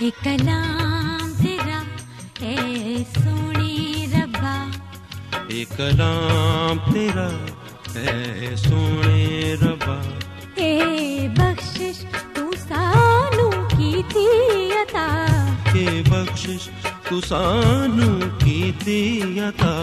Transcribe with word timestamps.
کلام 0.00 1.30
تیرا 1.42 1.78
اے 2.40 2.56
سونی 3.14 4.06
ربا 4.12 4.52
ایک 5.48 5.68
کلام 5.76 6.78
تیرا 6.92 7.26
اے 7.94 8.54
سونے 8.56 9.54
ربا 9.62 9.96
اے 10.54 11.26
بخشش 11.36 12.04
تو 12.34 12.50
سانو 12.68 13.50
کی 13.76 14.02
تھی 14.12 14.26
عطا 14.82 15.06
اے 15.72 16.02
بخشش 16.08 16.68
تو 17.08 17.20
سانو 17.28 18.12
کی 18.44 18.70
تھی 18.78 19.40
عطا 19.48 19.76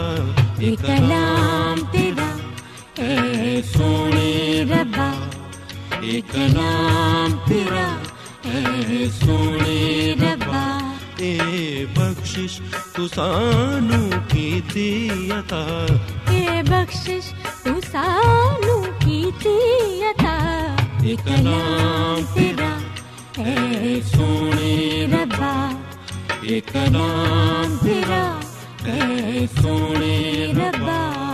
اے 0.58 0.74
کلام 0.86 1.84
تیرا 1.92 2.32
اے 3.02 3.60
سونے 3.72 4.64
ربا 4.70 5.12
اے 6.00 6.20
کلام 6.32 7.38
تیرا 7.48 7.86
اے 8.46 9.06
سونے 9.10 10.14
ربا 10.20 10.92
اے 11.16 11.84
بخشش 11.94 12.60
تو 12.92 13.08
سانو 13.08 14.10
کی 14.28 14.60
تھی 14.72 15.30
عطا 15.30 15.86
اے 16.28 16.62
بخشش 16.66 17.32
تو 17.62 17.70
سانو 17.92 18.82
کی 18.98 19.30
تھی 19.38 19.58
عطا 20.02 20.36
اے 21.02 21.14
کلام 21.24 22.20
تیرا 22.34 22.76
اے 23.36 24.00
سونے 24.12 25.06
ربا۔ 25.12 25.70
اے 26.40 26.60
کلام 26.60 27.76
تیرا 27.82 28.40
اے 28.84 29.46
سونے 29.62 30.46
ربا۔ 30.56 31.25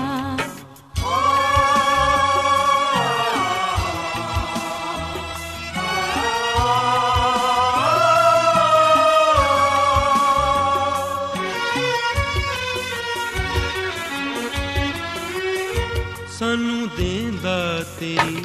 سانو 16.43 16.87
دیندا 16.97 17.59
تیری 17.99 18.43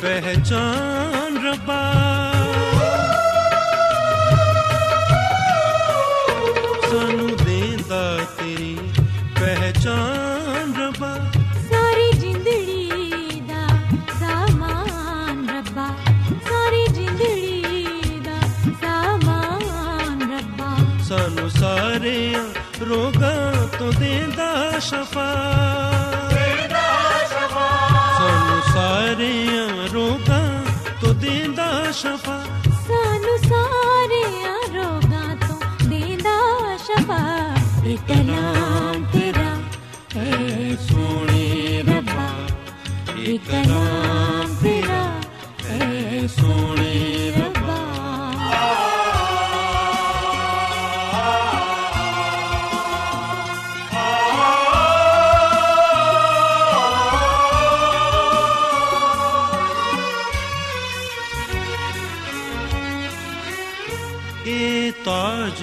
پہچان 0.00 1.36
ربا 1.44 2.17
سونے 46.36 47.30
ربا 47.36 47.76
اے 64.44 64.90
تاج 65.04 65.62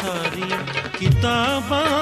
ساری 0.00 0.50
کتاباں 0.98 2.01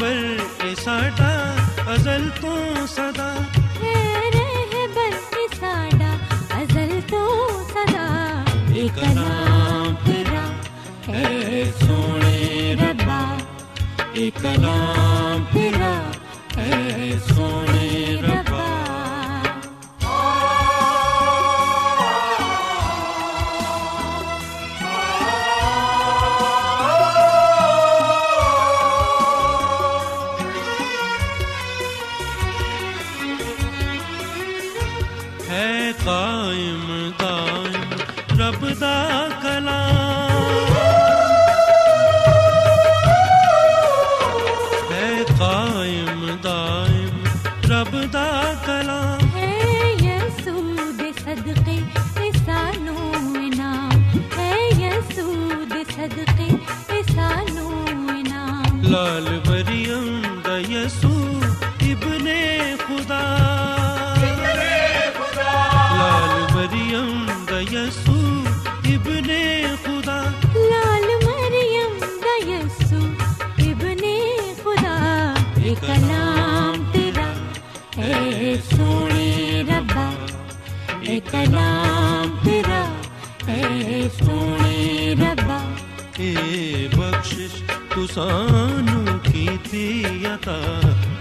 پر 0.00 0.74
ساٹا 0.82 1.32
ازل 1.86 2.28
تو 2.40 2.59
مریم 59.20 60.22
دا 60.44 60.60
یسوع 60.60 61.40
ابن 61.80 62.26
خدا 62.86 63.24
لال 65.98 66.54
مریم 66.54 67.26
دا 67.48 67.60
یسوع 67.60 68.44
ابن 68.84 69.28
خدا 69.84 70.20
لال 70.70 71.08
مریم 71.26 71.92
دا 72.24 72.34
یسو 72.50 73.02
ابن 73.58 74.02
خدا 74.62 74.98
اے 75.62 75.74
کلام 75.80 76.74
تیرا 76.92 77.28
اے 77.96 78.54
سونے 78.70 79.62
ربا 79.68 80.08
اے 81.00 81.20
کلام 81.30 82.36
تیرا 82.44 82.82
اے 83.46 84.08
سونے 84.18 85.14
ربا 85.20 85.60
اے 86.18 86.88
بخشش 86.96 87.62
تو 87.94 88.06
سانو 88.14 88.79
کیتی 89.70 90.24
عطا 90.26 90.54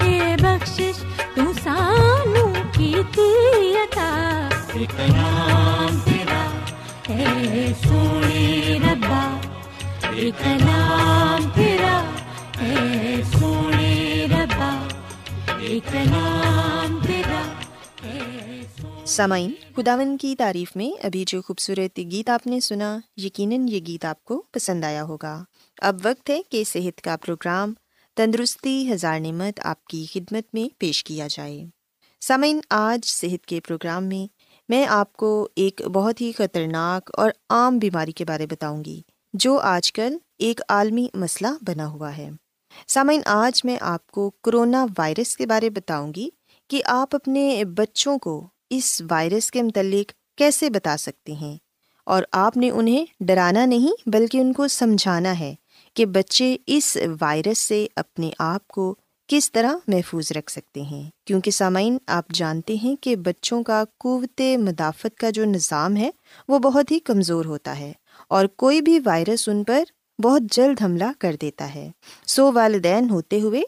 اے 0.03 0.35
بخشش 0.41 0.99
تو 1.35 1.43
سانو 1.63 2.45
کیتی 2.75 3.27
عطا 3.77 4.07
اے 4.73 4.85
کلام 4.95 5.99
تیرا 6.05 6.41
اے 7.09 7.65
سونے 7.83 8.77
ربا 8.83 9.21
اے 10.09 10.29
کلام 10.39 11.49
تیرا 11.55 11.97
اے 12.59 13.21
سونے 13.33 14.25
ربا 14.31 14.71
اے 15.59 15.79
کلام 15.91 16.97
تیرا 17.05 17.41
سامعین 19.07 19.51
خداون 19.75 20.15
کی 20.17 20.35
تعریف 20.35 20.75
میں 20.75 20.89
ابھی 21.05 21.23
جو 21.27 21.41
خوبصورت 21.41 21.99
گیت 22.11 22.29
آپ 22.29 22.47
نے 22.47 22.59
سنا 22.59 22.97
یقیناً 23.17 23.67
یہ 23.67 23.79
گیت 23.87 24.05
آپ 24.05 24.23
کو 24.23 24.41
پسند 24.53 24.83
آیا 24.83 25.03
ہوگا 25.03 25.35
اب 25.81 25.99
وقت 26.03 26.29
ہے 26.29 26.41
کہ 26.49 26.63
صحت 26.63 27.01
کا 27.01 27.15
پروگرام 27.25 27.73
تندرستی 28.19 28.93
ہزار 28.93 29.19
نعمت 29.19 29.59
آپ 29.63 29.85
کی 29.85 30.05
خدمت 30.13 30.43
میں 30.53 30.75
پیش 30.79 31.03
کیا 31.03 31.27
جائے۔ 31.29 31.65
سامعین، 32.21 32.59
آج 32.69 33.05
صحت 33.05 33.45
کے 33.45 33.59
پروگرام 33.59 34.03
میں 34.03 34.33
میں 34.69 34.85
آپ 34.85 35.13
کو 35.13 35.49
ایک 35.55 35.81
بہت 35.81 36.21
ہی 36.21 36.31
خطرناک 36.31 37.09
اور 37.13 37.31
عام 37.49 37.77
بیماری 37.77 38.11
کے 38.11 38.25
بارے 38.25 38.47
بتاؤں 38.47 38.83
گی، 38.85 39.01
جو 39.33 39.59
آج 39.59 39.93
کل 39.93 40.17
ایک 40.39 40.61
عالمی 40.69 41.07
مسئلہ 41.13 41.47
بنا 41.61 41.87
ہوا 41.87 42.17
ہے۔ 42.17 42.29
سامعین، 42.87 43.21
آج 43.25 43.65
میں 43.65 43.77
آپ 43.81 44.07
کو 44.07 44.29
کرونا 44.29 44.85
وائرس 44.97 45.37
کے 45.37 45.45
بارے 45.45 45.69
بتاؤں 45.69 46.13
گی 46.15 46.29
کہ 46.67 46.81
آپ 46.85 47.15
اپنے 47.15 47.63
بچوں 47.65 48.17
کو 48.17 48.47
اس 48.69 49.01
وائرس 49.09 49.51
کے 49.51 49.61
متعلق 49.61 50.11
کیسے 50.37 50.69
بتا 50.69 50.97
سکتے 50.97 51.33
ہیں۔ 51.33 51.57
اور 52.05 52.23
آپ 52.31 52.57
نے 52.57 52.69
انہیں 52.69 53.05
ڈرانا 53.19 53.65
نہیں 53.65 54.09
بلکہ 54.09 54.37
ان 54.37 54.53
کو 54.53 54.67
سمجھانا 54.67 55.39
ہے۔ 55.39 55.55
کہ 55.93 56.05
بچے 56.05 56.57
اس 56.67 56.97
وائرس 57.21 57.57
سے 57.57 57.87
اپنے 57.95 58.29
آپ 58.39 58.67
کو 58.67 58.95
کس 59.27 59.51
طرح 59.51 59.73
محفوظ 59.87 60.31
رکھ 60.31 60.51
سکتے 60.51 60.81
ہیں؟ 60.81 61.09
کیونکہ 61.25 61.51
سامعین، 61.51 61.97
آپ 62.07 62.25
جانتے 62.33 62.75
ہیں 62.75 62.95
کہ 63.01 63.15
بچوں 63.15 63.63
کا 63.63 63.83
قوت 63.97 64.41
مدافعت 64.57 65.17
کا 65.17 65.29
جو 65.29 65.45
نظام 65.45 65.97
ہے، 65.97 66.09
وہ 66.47 66.59
بہت 66.59 66.91
ہی 66.91 66.99
کمزور 66.99 67.45
ہوتا 67.45 67.79
ہے 67.79 67.93
اور 68.27 68.45
کوئی 68.45 68.81
بھی 68.81 68.99
وائرس 69.05 69.49
ان 69.49 69.63
پر 69.63 69.83
بہت 70.21 70.41
جلد 70.51 70.81
حملہ 70.81 71.11
کر 71.19 71.35
دیتا 71.41 71.75
ہے۔ 71.75 71.91
سو 72.27 72.51
والدین 72.53 73.09
ہوتے 73.09 73.41
ہوئے 73.41 73.61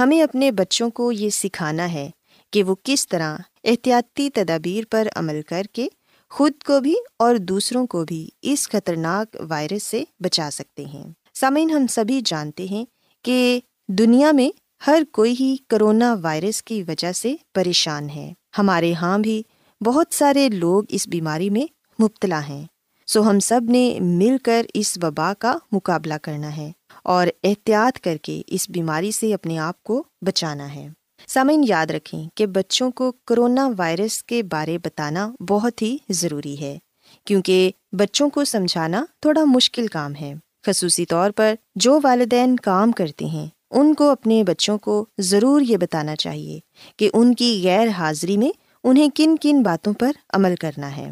ہمیں 0.00 0.22
اپنے 0.22 0.50
بچوں 0.50 0.90
کو 0.90 1.12
یہ 1.12 1.30
سکھانا 1.30 1.92
ہے 1.92 2.10
کہ 2.52 2.62
وہ 2.62 2.74
کس 2.82 3.08
طرح 3.08 3.36
احتیاطی 3.64 4.30
تدابیر 4.30 4.84
پر 4.90 5.08
عمل 5.16 5.42
کر 5.42 5.62
کے 5.72 5.88
خود 6.30 6.52
کو 6.64 6.80
بھی 6.80 6.94
اور 7.18 7.36
دوسروں 7.36 7.86
کو 7.86 8.04
بھی 8.04 8.28
اس 8.42 8.68
خطرناک 8.68 9.36
وائرس 9.48 9.82
سے 9.82 10.04
بچا 10.20 10.48
سکتے 10.52 10.84
ہیں۔ 10.84 11.04
سامعین، 11.40 11.70
ہم 11.70 11.86
سبھی 11.86 12.20
جانتے 12.24 12.66
ہیں 12.70 12.84
کہ 13.22 13.60
دنیا 13.88 14.32
میں 14.32 14.48
ہر 14.86 15.02
کوئی 15.12 15.34
ہی 15.40 15.56
کرونا 15.68 16.16
وائرس 16.22 16.62
کی 16.62 16.82
وجہ 16.82 17.12
سے 17.12 17.34
پریشان 17.54 18.10
ہے۔ 18.10 18.32
ہمارے 18.58 18.92
ہاں 18.92 19.18
بھی 19.18 19.42
بہت 19.80 20.06
سارے 20.14 20.48
لوگ 20.48 20.82
اس 20.88 21.08
بیماری 21.08 21.50
میں 21.50 21.66
مبتلا 22.02 22.40
ہیں۔ 22.48 22.64
سو 23.06 23.30
ہم 23.30 23.40
سب 23.40 23.60
نے 23.68 23.98
مل 24.00 24.36
کر 24.42 24.66
اس 24.74 24.98
وبا 25.02 25.34
کا 25.34 25.54
مقابلہ 25.72 26.14
کرنا 26.22 26.56
ہے 26.56 26.72
اور 27.04 27.26
احتیاط 27.44 28.00
کر 28.00 28.16
کے 28.16 28.42
اس 28.46 28.70
بیماری 28.70 29.10
سے 29.10 29.34
اپنے 29.34 29.58
آپ 29.58 29.82
کو 29.82 30.02
بچانا 30.26 30.74
ہے۔ 30.74 30.88
سامعین، 31.26 31.64
یاد 31.68 31.86
رکھیں 31.86 32.28
کہ 32.34 32.46
بچوں 32.46 32.90
کو 32.90 33.12
کرونا 33.12 33.70
وائرس 33.78 34.22
کے 34.22 34.42
بارے 34.42 34.78
بتانا 34.78 35.30
بہت 35.48 35.82
ہی 35.82 35.96
ضروری 36.08 36.60
ہے، 36.60 36.78
کیونکہ 37.24 37.70
بچوں 37.92 38.30
کو 38.30 38.44
سمجھانا 38.44 39.04
تھوڑا 39.20 39.44
مشکل 39.44 39.86
کام 39.86 40.14
ہے۔ 40.14 40.34
خصوصی 40.66 41.06
طور 41.06 41.30
پر 41.30 41.54
جو 41.74 42.00
والدین 42.02 42.56
کام 42.56 42.92
کرتے 42.92 43.24
ہیں، 43.24 43.46
ان 43.70 43.94
کو 43.94 44.10
اپنے 44.10 44.44
بچوں 44.44 44.78
کو 44.78 45.06
ضرور 45.18 45.60
یہ 45.60 45.76
بتانا 45.76 46.16
چاہیے 46.16 46.60
کہ 46.96 47.10
ان 47.12 47.34
کی 47.34 47.60
غیر 47.64 47.88
حاضری 47.88 48.36
میں 48.36 48.50
انہیں 48.84 49.08
کن 49.14 49.36
کن 49.40 49.62
باتوں 49.62 49.92
پر 49.92 50.10
عمل 50.32 50.54
کرنا 50.56 50.96
ہے۔ 50.96 51.10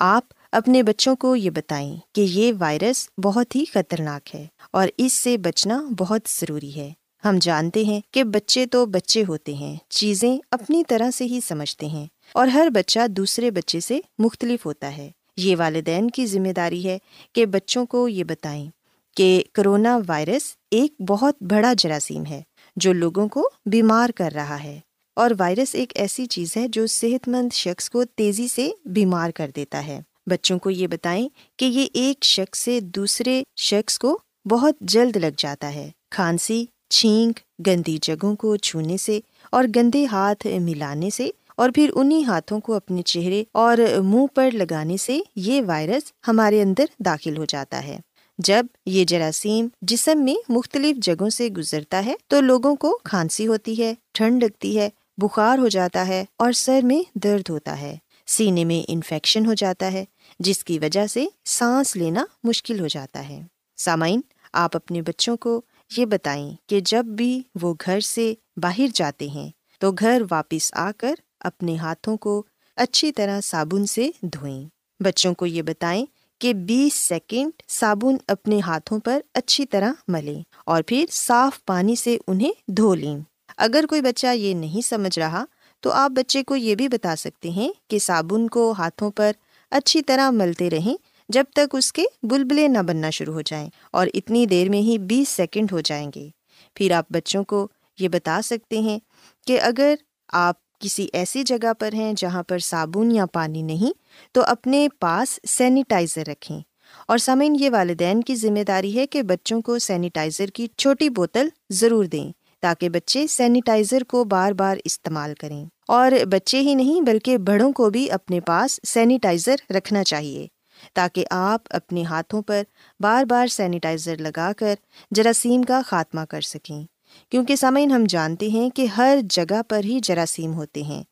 آپ 0.00 0.24
اپنے 0.52 0.82
بچوں 0.82 1.16
کو 1.16 1.36
یہ 1.36 1.50
بتائیں 1.50 1.96
کہ 2.12 2.20
یہ 2.20 2.52
وائرس 2.58 3.08
بہت 3.24 3.56
ہی 3.56 3.64
خطرناک 3.64 4.34
ہے 4.34 4.46
اور 4.72 4.88
اس 4.98 5.12
سے 5.12 5.38
بچنا 5.38 5.84
بہت 5.98 6.20
ضروری 6.40 6.76
ہے۔ 6.76 6.92
ہم 7.24 7.38
جانتے 7.40 7.84
ہیں 7.84 8.00
کہ 8.10 8.24
بچے 8.24 8.66
تو 8.66 8.86
بچے 8.86 9.24
ہوتے 9.28 9.54
ہیں، 9.54 9.76
چیزیں 9.88 10.38
اپنی 10.50 10.84
طرح 10.88 11.10
سے 11.10 11.24
ہی 11.24 11.40
سمجھتے 11.48 11.86
ہیں 11.86 12.06
اور 12.34 12.46
ہر 12.46 12.68
بچہ 12.74 13.06
دوسرے 13.06 13.50
بچے 13.50 13.80
سے 13.80 14.00
مختلف 14.18 14.66
ہوتا 14.66 14.96
ہے۔ 14.96 15.10
یہ 15.36 15.56
والدین 15.58 16.10
کی 16.10 16.26
ذمہ 16.26 16.52
داری 16.56 16.84
ہے 16.84 16.98
کہ 17.32 17.46
بچوں 17.46 17.86
کو 17.86 18.08
یہ 18.08 18.24
بتائیں۔ 18.24 18.81
کہ 19.16 19.42
کرونا 19.52 19.98
وائرس 20.08 20.54
ایک 20.70 21.02
بہت 21.08 21.42
بڑا 21.42 21.72
جراثیم 21.78 22.26
ہے 22.26 22.42
جو 22.76 22.92
لوگوں 22.92 23.28
کو 23.28 23.50
بیمار 23.66 24.10
کر 24.10 24.32
رہا 24.34 24.62
ہے 24.62 24.80
اور 25.16 25.30
وائرس 25.38 25.74
ایک 25.74 25.92
ایسی 25.94 26.26
چیز 26.26 26.56
ہے 26.56 26.68
جو 26.68 26.86
صحت 26.86 27.28
مند 27.28 27.52
شخص 27.52 27.90
کو 27.90 28.04
تیزی 28.04 28.48
سے 28.48 28.70
بیمار 28.84 29.30
کر 29.30 29.50
دیتا 29.56 29.86
ہے۔ 29.86 30.00
بچوں 30.26 30.58
کو 30.58 30.70
یہ 30.70 30.86
بتائیں 30.86 31.28
کہ 31.56 31.64
یہ 31.64 31.86
ایک 31.92 32.24
شخص 32.24 32.58
سے 32.58 32.80
دوسرے 32.80 33.42
شخص 33.56 33.98
کو 33.98 34.18
بہت 34.50 34.74
جلد 34.80 35.16
لگ 35.16 35.34
جاتا 35.36 35.74
ہے۔ 35.74 35.90
کھانسی، 36.10 36.64
چھینک، 36.90 37.40
گندی 37.66 37.98
جگہوں 38.02 38.36
کو 38.36 38.56
چھونے 38.56 38.96
سے 38.96 39.20
اور 39.50 39.64
گندے 39.76 40.06
ہاتھ 40.06 40.46
ملانے 40.46 41.10
سے 41.10 41.30
اور 41.56 41.70
پھر 41.74 41.90
انہیں 41.94 42.24
ہاتھوں 42.24 42.60
کو 42.60 42.74
اپنے 42.74 43.02
چہرے 43.02 43.44
اور 43.52 43.78
منہ 44.04 44.26
پر 44.34 44.50
لگانے 44.52 44.96
سے 44.96 45.20
یہ 45.36 45.62
وائرس 45.66 46.12
ہمارے 46.28 46.62
اندر 46.62 46.84
داخل 46.98 47.36
ہو 47.36 47.44
جاتا 47.44 47.84
ہے۔ 47.84 47.98
جب 48.38 48.66
یہ 48.86 49.04
جراثیم 49.04 49.68
جسم 49.82 50.24
میں 50.24 50.34
مختلف 50.48 50.96
جگہوں 50.96 51.30
سے 51.30 51.48
گزرتا 51.48 52.04
ہے 52.04 52.14
تو 52.26 52.40
لوگوں 52.40 52.76
کو 52.76 52.98
کھانسی 53.04 53.46
ہوتی 53.46 53.82
ہے، 53.82 53.94
ٹھنڈ 54.14 54.42
لگتی 54.42 54.78
ہے، 54.78 54.88
بخار 55.18 55.58
ہو 55.58 55.68
جاتا 55.68 56.06
ہے 56.06 56.24
اور 56.36 56.52
سر 56.52 56.80
میں 56.82 57.18
درد 57.18 57.50
ہوتا 57.50 57.80
ہے۔ 57.80 57.96
سینے 58.26 58.64
میں 58.64 58.84
انفیکشن 58.88 59.46
ہو 59.46 59.54
جاتا 59.54 59.92
ہے، 59.92 60.04
جس 60.38 60.64
کی 60.64 60.78
وجہ 60.78 61.06
سے 61.06 61.26
سانس 61.44 61.96
لینا 61.96 62.24
مشکل 62.44 62.80
ہو 62.80 62.86
جاتا 62.86 63.28
ہے۔ 63.28 63.42
سامعین، 63.76 64.20
آپ 64.52 64.76
اپنے 64.76 65.02
بچوں 65.02 65.36
کو 65.36 65.62
یہ 65.96 66.04
بتائیں 66.04 66.52
کہ 66.66 66.80
جب 66.80 67.04
بھی 67.04 67.42
وہ 67.62 67.74
گھر 67.84 68.00
سے 68.00 68.34
باہر 68.56 68.86
جاتے 68.94 69.28
ہیں 69.28 69.50
تو 69.78 69.92
گھر 69.92 70.22
واپس 70.30 70.74
آ 70.74 70.90
کر 70.96 71.14
اپنے 71.40 71.76
ہاتھوں 71.76 72.16
کو 72.16 72.42
اچھی 72.76 73.12
طرح 73.12 73.40
صابن 73.40 73.86
سے 73.86 74.10
دھوئیں۔ 74.22 74.68
بچوں 75.00 75.34
کو 75.34 75.46
یہ 75.46 75.62
بتائیں 75.62 76.06
کہ 76.42 76.54
بیس 76.54 76.94
سیکنڈ 76.94 77.50
صابن 77.68 78.16
اپنے 78.28 78.60
ہاتھوں 78.60 78.98
پر 78.98 79.20
اچھی 79.34 79.66
طرح 79.66 79.92
ملیں 80.08 80.42
اور 80.66 80.82
پھر 80.86 81.04
صاف 81.10 81.64
پانی 81.64 81.96
سے 81.96 82.18
انہیں 82.26 82.52
دھو 82.68 82.94
لیں۔ 82.94 83.18
اگر 83.56 83.84
کوئی 83.88 84.00
بچہ 84.00 84.26
یہ 84.34 84.54
نہیں 84.54 84.86
سمجھ 84.86 85.18
رہا، 85.18 85.44
تو 85.80 85.90
آپ 85.90 86.10
بچے 86.10 86.42
کو 86.42 86.56
یہ 86.56 86.74
بھی 86.74 86.88
بتا 86.88 87.16
سکتے 87.16 87.50
ہیں 87.50 87.72
کہ 87.88 87.98
صابن 87.98 88.48
کو 88.48 88.74
ہاتھوں 88.78 89.10
پر 89.10 89.32
اچھی 89.70 90.02
طرح 90.02 90.30
ملتے 90.30 90.70
رہیں 90.70 90.96
جب 91.28 91.44
تک 91.54 91.74
اس 91.74 91.92
کے 91.92 92.04
بلبلے 92.22 92.68
نہ 92.68 92.78
بننا 92.78 93.10
شروع 93.10 93.34
ہو 93.34 93.40
جائیں 93.40 93.68
اور 93.90 94.06
اتنی 94.14 94.46
دیر 94.46 94.68
میں 94.68 94.80
ہی 94.80 94.98
بیس 94.98 95.28
سیکنڈ 95.28 95.72
ہو 95.72 95.80
جائیں 95.80 96.10
گے۔ 96.14 96.28
پھر 96.74 96.90
آپ 96.90 97.06
بچوں 97.10 97.44
کو 97.44 97.68
یہ 97.98 98.08
بتا 98.08 98.40
سکتے 98.44 98.78
ہیں 98.78 98.98
کہ 99.46 99.60
اگر 99.60 99.94
آپ 100.28 100.54
کسی 100.82 101.08
ایسی 101.12 101.42
جگہ 101.42 101.72
پر 101.78 101.92
ہیں 101.92 102.12
جہاں 102.16 102.42
پر 102.42 102.58
صابن 102.58 103.10
یا 103.10 103.26
پانی 103.26 103.62
نہیں، 103.62 103.92
تو 104.32 104.42
اپنے 104.44 104.88
پاس 105.00 105.40
سینیٹائزر 105.48 106.22
رکھیں۔ 106.26 106.60
اور 107.08 107.18
سامعین، 107.18 107.56
یہ 107.60 107.70
والدین 107.72 108.22
کی 108.22 108.34
ذمہ 108.34 108.62
داری 108.68 108.98
ہے 108.98 109.06
کہ 109.06 109.22
بچوں 109.22 109.62
کو 109.62 109.78
سینیٹائزر 109.78 110.46
کی 110.46 110.66
چھوٹی 110.78 111.08
بوتل 111.08 111.48
ضرور 111.70 112.04
دیں 112.04 112.32
تاکہ 112.60 112.88
بچے 112.88 113.26
سینیٹائزر 113.26 114.04
کو 114.04 114.24
بار 114.24 114.52
بار 114.52 114.76
استعمال 114.84 115.34
کریں۔ 115.40 115.64
اور 115.88 116.12
بچے 116.30 116.60
ہی 116.60 116.74
نہیں، 116.74 117.00
بلکہ 117.00 117.38
بڑوں 117.38 117.72
کو 117.72 117.90
بھی 117.90 118.10
اپنے 118.10 118.40
پاس 118.40 118.80
سینیٹائزر 118.86 119.54
رکھنا 119.70 120.04
چاہیے 120.04 120.46
تاکہ 120.94 121.24
آپ 121.30 121.62
اپنے 121.70 122.02
ہاتھوں 122.02 122.42
پر 122.42 122.62
بار 123.00 123.24
بار 123.24 123.46
سینیٹائزر 123.46 124.16
لگا 124.16 124.52
کر 124.56 124.74
جراثیم 125.10 125.62
کا 125.62 125.80
خاتمہ 125.86 126.20
کر 126.20 126.40
سکیں۔ 126.40 126.82
کیونکہ 127.30 127.56
سامعین، 127.56 127.90
ہم 127.90 128.04
جانتے 128.08 128.48
ہیں 128.48 128.70
کہ 128.70 128.86
ہر 128.86 129.18
جگہ 129.30 129.62
پر 129.68 129.84
ہی 129.84 130.00
جراثیم 130.02 130.54
ہوتے 130.54 130.82
ہیں۔ 130.82 131.02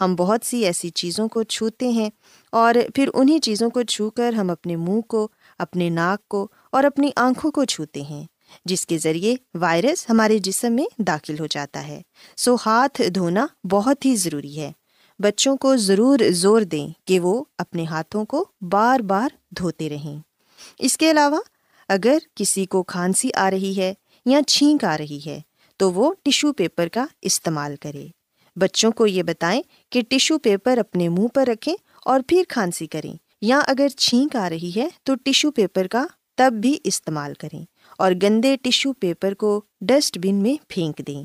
ہم 0.00 0.14
بہت 0.14 0.46
سی 0.46 0.64
ایسی 0.64 0.90
چیزوں 0.90 1.28
کو 1.28 1.42
چھوتے 1.42 1.88
ہیں 1.88 2.10
اور 2.52 2.74
پھر 2.94 3.08
انہیں 3.14 3.38
چیزوں 3.38 3.70
کو 3.70 3.82
چھو 3.82 4.10
کر 4.10 4.32
ہم 4.32 4.50
اپنے 4.50 4.76
منہ 4.76 5.00
کو، 5.00 5.28
اپنے 5.58 5.90
ناک 5.90 6.28
کو 6.28 6.48
اور 6.72 6.84
اپنی 6.84 7.10
آنکھوں 7.16 7.50
کو 7.50 7.64
چھوتے 7.64 8.02
ہیں، 8.02 8.26
جس 8.64 8.86
کے 8.86 8.98
ذریعے 8.98 9.36
وائرس 9.54 10.10
ہمارے 10.10 10.38
جسم 10.38 10.72
میں 10.72 11.02
داخل 11.02 11.38
ہو 11.40 11.46
جاتا 11.46 11.86
ہے۔ 11.86 12.02
سو 12.36 12.56
ہاتھ 12.66 13.02
دھونا 13.14 13.46
بہت 13.70 14.06
ہی 14.06 14.16
ضروری 14.16 14.60
ہے۔ 14.60 14.72
بچوں 15.18 15.56
کو 15.56 15.76
ضرور 15.76 16.18
زور 16.30 16.60
دیں 16.60 16.88
کہ 17.04 17.20
وہ 17.20 17.44
اپنے 17.58 17.84
ہاتھوں 17.84 18.24
کو 18.24 18.44
بار 18.60 19.00
بار 19.00 19.28
دھوتے 19.50 19.88
رہیں۔ 19.88 20.20
اس 20.78 20.96
کے 20.96 21.10
علاوہ، 21.10 21.40
اگر 21.88 22.18
کسی 22.34 22.66
کو 22.66 22.82
کھانسی 22.82 23.28
آ 23.34 23.50
رہی 23.50 23.76
ہے 23.76 23.94
یا 24.26 24.40
چھینک 24.46 24.84
آ 24.84 24.98
رہی 24.98 25.20
ہے 25.26 25.40
تو 25.80 25.90
وہ 25.92 26.12
ٹیشو 26.22 26.52
پیپر 26.52 26.88
کا 26.88 27.04
استعمال 27.22 27.76
کرے۔ 27.76 28.06
بچوں 28.56 28.90
کو 28.90 29.06
یہ 29.06 29.22
بتائیں 29.22 29.62
کہ 29.92 30.02
ٹیشو 30.08 30.38
پیپر 30.38 30.78
اپنے 30.78 31.08
منہ 31.08 31.26
پر 31.26 31.46
رکھیں 31.46 31.74
اور 32.02 32.20
پھر 32.28 32.42
کھانسی 32.48 32.86
کریں، 32.86 33.14
یا 33.42 33.58
اگر 33.66 33.88
چھینک 33.88 34.36
آ 34.36 34.48
رہی 34.48 34.70
ہے 34.76 34.88
تو 35.02 35.14
ٹیشو 35.14 35.50
پیپر 35.50 35.86
کا 35.86 36.06
تب 36.36 36.52
بھی 36.52 36.76
استعمال 36.84 37.34
کریں 37.34 37.64
اور 37.98 38.12
گندے 38.22 38.56
ٹیشو 38.62 38.92
پیپر 38.92 39.34
کو 39.34 39.60
ڈسٹ 39.80 40.18
بن 40.18 40.34
میں 40.34 40.54
پھینک 40.68 41.00
دیں 41.06 41.22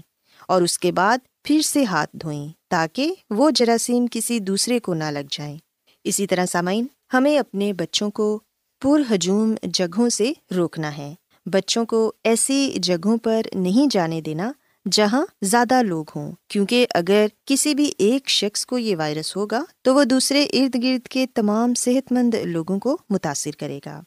اور 0.47 0.61
اس 0.61 0.77
کے 0.79 0.91
بعد 0.91 1.17
پھر 1.43 1.61
سے 1.61 1.83
ہاتھ 1.83 2.15
دھوئیں 2.15 2.47
تاکہ 2.69 3.13
وہ 3.29 3.49
جراثیم 3.51 4.05
کسی 4.11 4.39
دوسرے 4.39 4.79
کو 4.79 4.93
نہ 4.93 5.11
لگ 5.11 5.27
جائیں۔ 5.31 5.57
اسی 6.05 6.27
طرح 6.27 6.45
سامعین، 6.45 6.85
ہمیں 7.13 7.37
اپنے 7.39 7.71
بچوں 7.73 8.09
کو 8.11 8.39
پر 8.81 9.01
ہجوم 9.11 9.53
جگہوں 9.63 10.09
سے 10.09 10.31
روکنا 10.55 10.97
ہے۔ 10.97 11.13
بچوں 11.45 11.85
کو 11.85 12.13
ایسی 12.23 12.73
جگہوں 12.75 13.17
پر 13.17 13.41
نہیں 13.53 13.87
جانے 13.91 14.21
دینا 14.21 14.51
جہاں 14.91 15.25
زیادہ 15.41 15.81
لوگ 15.81 16.05
ہوں۔ 16.15 16.31
کیونکہ 16.49 16.85
اگر 16.93 17.27
کسی 17.45 17.75
بھی 17.75 17.91
ایک 17.97 18.29
شخص 18.29 18.65
کو 18.65 18.77
یہ 18.77 18.95
وائرس 18.95 19.35
ہوگا 19.35 19.63
تو 19.81 19.95
وہ 19.95 20.03
دوسرے 20.03 20.43
ارد 20.43 20.83
گرد 20.83 21.07
کے 21.07 21.25
تمام 21.33 21.73
صحت 21.73 22.11
مند 22.11 22.33
لوگوں 22.33 22.79
کو 22.79 22.97
متاثر 23.09 23.51
کرے 23.59 23.79
گا۔ 23.85 24.01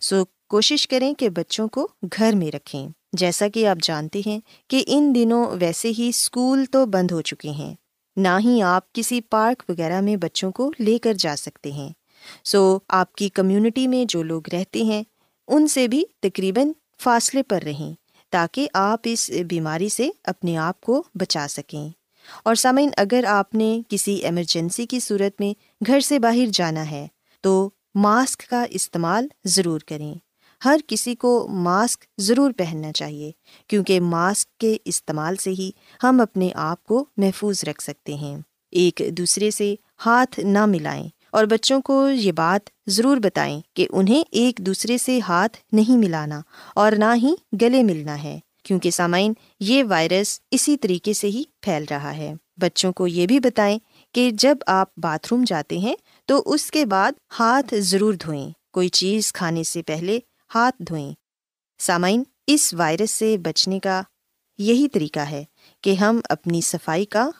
سو 0.00 0.24
کوشش 0.48 0.88
کریں 0.88 1.14
کہ 1.14 1.28
بچوں 1.28 1.68
کو 1.68 1.88
گھر 2.18 2.32
میں 2.36 2.50
رکھیں۔ 2.50 2.88
جیسا 3.12 3.48
کہ 3.48 3.66
آپ 3.66 3.76
جانتے 3.82 4.20
ہیں 4.26 4.40
کہ 4.68 4.84
ان 4.86 5.14
دنوں 5.14 5.46
ویسے 5.60 5.92
ہی 5.98 6.08
اسکول 6.08 6.64
تو 6.64 6.86
بند 6.86 7.10
ہو 7.10 7.20
چکے 7.20 7.50
ہیں۔ 7.50 7.74
نہ 8.16 8.38
ہی 8.44 8.62
آپ 8.62 8.92
کسی 8.92 9.20
پارک 9.20 9.62
وغیرہ 9.68 10.00
میں 10.00 10.16
بچوں 10.16 10.52
کو 10.52 10.72
لے 10.78 10.98
کر 10.98 11.12
جا 11.12 11.36
سکتے 11.38 11.72
ہیں۔ 11.72 11.90
سو 12.44 12.78
آپ 12.88 13.14
کی 13.14 13.28
کمیونٹی 13.28 13.86
میں 13.86 14.04
جو 14.08 14.22
لوگ 14.22 14.42
رہتے 14.52 14.82
ہیں 14.82 15.02
ان 15.48 15.68
سے 15.68 15.88
بھی 15.88 16.04
تقریباً 16.20 16.72
فاصلے 17.02 17.42
پر 17.42 17.62
رہیں 17.62 17.94
تاکہ 18.30 18.68
آپ 18.74 19.00
اس 19.04 19.30
بیماری 19.48 19.88
سے 19.88 20.10
اپنے 20.24 20.56
آپ 20.56 20.80
کو 20.80 21.02
بچا 21.14 21.46
سکیں۔ 21.50 21.88
اور 22.44 22.54
سامعین، 22.54 22.90
اگر 22.96 23.24
آپ 23.28 23.54
نے 23.54 23.80
کسی 23.88 24.14
ایمرجنسی 24.14 24.86
کی 24.86 25.00
صورت 25.00 25.40
میں 25.40 25.84
گھر 25.86 26.00
سے 26.00 26.18
باہر 26.18 26.46
جانا 26.52 26.90
ہے، 26.90 27.06
تو 27.40 27.70
ماسک 27.94 28.50
کا 28.50 28.64
استعمال 28.70 29.26
ضرور 29.44 29.80
کریں۔ 29.80 30.14
ہر 30.64 30.76
کسی 30.86 31.14
کو 31.14 31.48
ماسک 31.50 32.04
ضرور 32.18 32.50
پہننا 32.56 32.92
چاہیے، 32.92 33.32
کیونکہ 33.66 34.00
ماسک 34.00 34.58
کے 34.58 34.76
استعمال 34.84 35.36
سے 35.36 35.50
ہی 35.50 35.70
ہم 36.02 36.20
اپنے 36.20 36.48
آپ 36.54 36.84
کو 36.84 37.04
محفوظ 37.16 37.64
رکھ 37.64 37.82
سکتے 37.82 38.14
ہیں۔ 38.14 38.38
ایک 38.70 39.02
دوسرے 39.12 39.50
سے 39.50 39.74
ہاتھ 40.06 40.40
نہ 40.40 40.66
ملائیں۔ 40.66 41.08
اور 41.34 41.44
بچوں 41.44 41.80
کو 41.80 42.08
یہ 42.08 42.32
بات 42.32 42.70
ضرور 42.86 43.16
بتائیں 43.16 43.60
کہ 43.74 43.86
انہیں 43.90 44.24
ایک 44.30 44.58
دوسرے 44.58 44.98
سے 44.98 45.20
ہاتھ 45.20 45.58
نہیں 45.72 45.96
ملانا 45.96 46.40
اور 46.74 46.92
نہ 46.92 47.14
ہی 47.16 47.34
گلے 47.62 47.82
ملنا 47.82 48.22
ہے، 48.22 48.38
کیونکہ 48.62 48.90
سامعین 48.90 49.32
یہ 49.60 49.84
وائرس 49.84 50.40
اسی 50.50 50.76
طریقے 50.76 51.12
سے 51.12 51.26
ہی 51.26 51.42
پھیل 51.62 51.84
رہا 51.90 52.16
ہے۔ 52.16 52.34
بچوں 52.56 52.92
کو 52.92 53.06
یہ 53.06 53.26
بھی 53.26 53.40
بتائیں 53.40 53.78
کہ 54.12 54.30
جب 54.30 54.56
آپ 54.66 54.88
باتھ 54.96 55.28
روم 55.30 55.44
جاتے 55.46 55.78
ہیں 55.78 55.96
تو 56.26 56.42
اس 56.46 56.70
کے 56.70 56.86
بعد 56.86 57.12
ہاتھ 57.40 57.74
ضرور 57.78 58.14
دھوئیں، 58.14 58.50
کوئی 58.72 58.88
چیز 58.88 59.32
کھانے 59.32 59.62
سے 59.62 59.82
پہلے 59.82 60.18
ہاتھ 60.54 60.82
دھوئیں۔ 60.82 61.12
سامعین، 61.78 62.22
اس 62.46 62.74
وائرس 62.74 63.10
سے 63.10 63.36
بچنے 63.38 63.80
کا 63.80 64.02
یہی 64.58 64.88
طریقہ 64.88 65.20
ہے 65.20 65.44
کہ 65.80 65.94
ہم 65.94 66.20
اپنی 66.28 66.60
صفائی 66.60 67.04
کا 67.04 67.30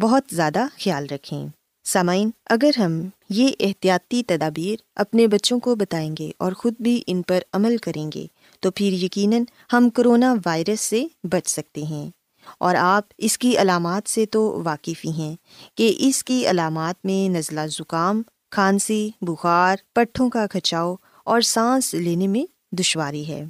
بہت 0.00 0.22
زیادہ 0.30 0.66
خیال 0.84 1.06
رکھیں۔ 1.10 1.48
سامعین، 1.92 2.30
اگر 2.50 2.70
ہم 2.78 3.00
یہ 3.28 3.48
احتیاطی 3.60 4.22
تدابیر 4.22 4.76
اپنے 4.94 5.26
بچوں 5.26 5.60
کو 5.60 5.74
بتائیں 5.74 6.14
گے 6.18 6.30
اور 6.38 6.52
خود 6.52 6.74
بھی 6.80 7.02
ان 7.06 7.22
پر 7.22 7.38
عمل 7.52 7.76
کریں 7.76 8.10
گے، 8.14 8.26
تو 8.60 8.70
پھر 8.70 8.92
یقیناً 8.92 9.44
ہم 9.72 9.90
کرونا 9.90 10.34
وائرس 10.46 10.80
سے 10.80 11.04
بچ 11.24 11.48
سکتے 11.48 11.82
ہیں۔ 11.82 12.10
اور 12.58 12.74
آپ 12.74 13.04
اس 13.18 13.38
کی 13.38 13.58
علامات 13.58 14.08
سے 14.08 14.26
تو 14.26 14.62
واقف 14.64 15.04
ہی 15.04 15.10
ہیں 15.10 15.36
کہ 15.74 15.94
اس 15.98 16.24
کی 16.24 16.50
علامات 16.50 16.94
میں 17.04 17.28
نزلہ 17.28 17.66
زکام، 17.66 18.22
کھانسی، 18.50 19.10
بخار، 19.20 19.76
پٹھوں 19.92 20.30
کا 20.30 20.46
کھچاؤ 20.46 20.94
اور 21.24 21.40
سانس 21.40 21.94
لینے 21.94 22.26
میں 22.26 22.74
دشواری 22.74 23.28
ہے۔ 23.28 23.44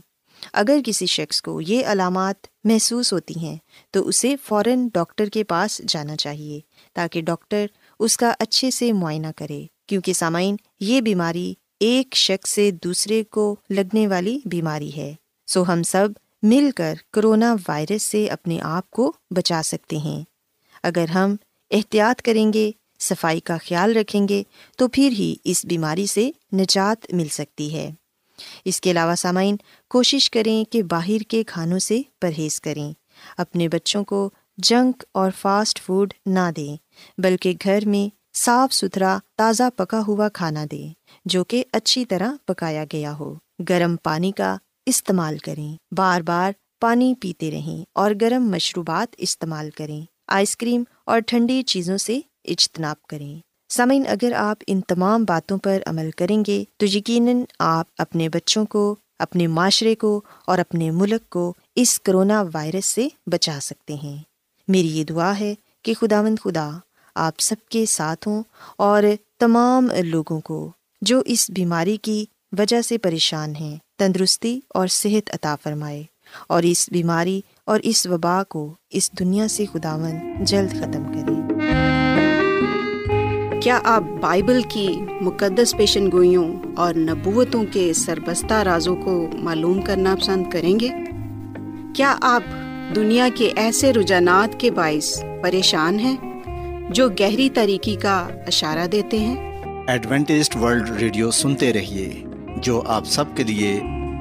اگر 0.52 0.78
کسی 0.86 1.06
شخص 1.06 1.42
کو 1.42 1.60
یہ 1.60 1.86
علامات 1.86 2.46
محسوس 2.64 3.12
ہوتی 3.12 3.34
ہیں، 3.38 3.56
تو 3.90 4.08
اسے 4.08 4.36
فوراً 4.44 4.88
ڈاکٹر 4.94 5.26
کے 5.26 5.44
پاس 5.44 5.80
جانا 5.88 6.16
چاہیے 6.16 6.60
تاکہ 6.94 7.22
ڈاکٹر 7.22 7.66
اس 8.00 8.16
کا 8.16 8.34
اچھے 8.38 8.70
سے 8.70 8.92
معائنہ 8.92 9.26
کرے، 9.36 9.66
کیونکہ 9.86 10.12
سامعین، 10.12 10.56
یہ 10.80 11.00
بیماری 11.00 11.54
ایک 11.80 12.16
شخص 12.16 12.50
سے 12.50 12.70
دوسرے 12.70 13.24
کو 13.24 13.56
لگنے 13.70 14.06
والی 14.06 14.40
بیماری 14.44 14.96
ہے۔ 14.96 15.14
سو 15.46 15.72
ہم 15.72 15.82
سب 15.82 16.08
مل 16.42 16.70
کر 16.76 16.94
کرونا 17.12 17.56
وائرس 17.68 18.02
سے 18.02 18.26
اپنے 18.26 18.58
آپ 18.62 18.90
کو 18.90 19.12
بچا 19.30 19.60
سکتے 19.64 19.96
ہیں۔ 19.96 20.24
اگر 20.82 21.08
ہم 21.08 21.36
احتیاط 21.70 22.22
کریں 22.22 22.52
گے، 22.52 22.70
صفائی 23.00 23.40
کا 23.40 23.56
خیال 23.56 23.96
رکھیں 23.96 24.28
گے، 24.28 24.42
تو 24.76 24.88
پھر 24.88 25.08
ہی 25.18 25.34
اس 25.44 25.64
بیماری 25.64 26.06
سے 26.06 26.30
نجات 26.52 27.14
مل 27.14 27.28
سکتی 27.28 27.74
ہے۔ 27.74 27.90
اس 28.64 28.80
کے 28.80 28.90
علاوہ 28.90 29.14
سامعین، 29.14 29.56
کوشش 29.88 30.30
کریں 30.30 30.72
کہ 30.72 30.82
باہر 30.82 31.22
کے 31.28 31.44
کھانوں 31.44 31.78
سے 31.78 32.02
پرہیز 32.20 32.60
کریں۔ 32.60 32.92
اپنے 33.38 33.68
بچوں 33.68 34.04
کو 34.04 34.30
جنک 34.56 35.02
اور 35.12 35.30
فاسٹ 35.38 35.82
فوڈ 35.82 36.14
نہ 36.26 36.50
دیں، 36.56 36.76
بلکہ 37.20 37.54
گھر 37.64 37.78
میں 37.86 38.14
صاف 38.36 38.72
ستھرا 38.72 39.18
تازہ 39.36 39.62
پکا 39.76 40.02
ہوا 40.08 40.28
کھانا 40.28 40.64
دیں، 40.70 40.92
جو 41.24 41.44
کہ 41.44 41.64
اچھی 41.72 42.04
طرح 42.04 42.32
پکایا 42.46 42.84
گیا 42.92 43.18
ہو۔ 43.18 43.34
گرم 43.68 43.96
پانی 43.96 44.32
کا 44.32 44.56
استعمال 44.86 45.38
کریں۔ 45.38 45.76
بار 45.96 46.20
بار 46.20 46.52
پانی 46.80 47.14
پیتے 47.20 47.50
رہیں 47.50 47.84
اور 47.92 48.10
گرم 48.20 48.50
مشروبات 48.50 49.14
استعمال 49.18 49.70
کریں۔ 49.70 50.00
آئس 50.28 50.56
کریم 50.56 50.82
اور 51.06 51.20
ٹھنڈی 51.20 51.62
چیزوں 51.62 51.96
سے 51.96 52.20
اجتناب 52.44 53.02
کریں۔ 53.02 53.38
سمعین 53.68 54.04
اگر 54.08 54.32
آپ 54.32 54.56
ان 54.66 54.80
تمام 54.80 55.24
باتوں 55.24 55.58
پر 55.58 55.82
عمل 55.86 56.10
کریں 56.10 56.42
گے، 56.46 56.64
تو 56.76 56.86
یقیناً 56.86 57.36
آپ 57.58 57.86
اپنے 57.98 58.28
بچوں 58.28 58.66
کو، 58.66 58.96
اپنے 59.18 59.46
معاشرے 59.46 59.94
کو 59.94 60.20
اور 60.46 60.58
اپنے 60.58 60.90
ملک 60.90 61.30
کو 61.30 61.54
اس 61.76 62.00
کرونا 62.00 62.44
وائرس 62.52 62.86
سے 62.86 63.08
بچا 63.26 63.58
سکتے 63.62 63.94
ہیں۔ 63.94 64.16
میری 64.70 64.98
یہ 64.98 65.04
دعا 65.04 65.38
ہے 65.40 65.54
کہ 65.82 65.94
خدا 65.94 66.22
مند 66.22 66.38
خدا 66.44 66.70
آپ 67.14 67.32
سب 67.38 67.68
کے 67.70 67.86
ساتھ 67.86 68.28
ہوں 68.28 68.42
اور 68.78 69.02
تمام 69.38 69.88
لوگوں 70.04 70.40
کو 70.40 70.70
جو 71.02 71.22
اس 71.26 71.50
بیماری 71.50 71.96
کی 71.96 72.24
وجہ 72.58 72.82
سے 72.82 72.98
پریشان 72.98 73.56
ہیں، 73.56 73.76
تندرستی 73.98 74.60
اور 74.68 74.86
صحت 74.86 75.30
عطا 75.34 75.56
فرمائے 75.62 76.02
اور 76.48 76.62
اس 76.62 76.88
بیماری 76.92 77.40
اور 77.64 77.80
اس 77.82 78.06
وبا 78.06 78.42
کو 78.44 78.74
اس 78.90 79.12
دنیا 79.18 79.48
سے 79.48 79.64
خداون 79.72 80.44
جلد 80.44 80.70
ختم 80.70 81.02
کرے۔ 81.14 81.34
کیا 83.60 83.80
آپ 83.84 84.02
بائبل 84.20 84.62
کی 84.68 84.88
مقدس 85.20 85.76
پیشن 85.76 86.12
گوئیوں 86.12 86.54
اور 86.76 86.94
نبوتوں 86.94 87.64
کے 87.72 87.92
سربستہ 87.92 88.54
رازوں 88.54 88.96
کو 88.96 89.28
معلوم 89.32 89.82
کرنا 89.82 90.16
پسند 90.20 90.50
کریں 90.50 90.80
گے؟ 90.80 90.88
کیا 91.96 92.16
آپ 92.20 92.42
دنیا 92.94 93.28
کے 93.34 93.52
ایسے 93.56 93.92
رجحانات 93.92 94.60
کے 94.60 94.70
باعث 94.70 95.24
پریشان 95.42 96.00
ہیں 96.00 96.16
جو 96.90 97.08
گہری 97.08 97.50
طریقے 97.50 97.94
کا 97.94 98.28
اشارہ 98.46 98.86
دیتے 98.86 99.18
ہیں۔ 99.18 99.62
ایڈوینٹسڈ 99.86 100.56
ورلڈ 100.56 100.90
ریڈیو 100.90 101.30
سنتے 101.30 101.72
رہیے 101.72 102.24
جو 102.56 102.82
آپ 102.86 103.04
سب 103.04 103.24
کے 103.34 103.42
لیے 103.42 103.80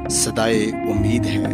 صدائے 0.09 0.63
امید 0.65 1.25
ہے۔ 1.25 1.45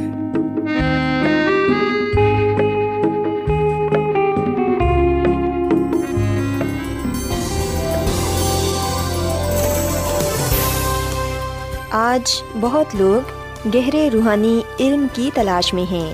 آج 11.91 12.43
بہت 12.61 12.95
لوگ 12.95 13.29
گہرے 13.75 14.09
روحانی 14.13 14.59
علم 14.79 15.07
کی 15.13 15.29
تلاش 15.33 15.73
میں 15.73 15.91
ہیں۔ 15.91 16.13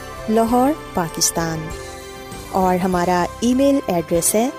لاہور، 0.29 0.71
پاکستان۔ 0.93 1.67
اور 2.51 2.75
ہمارا 2.75 3.25
ای 3.39 3.53
میل 3.53 3.79
ایڈریس 3.87 4.35
ہے 4.35 4.49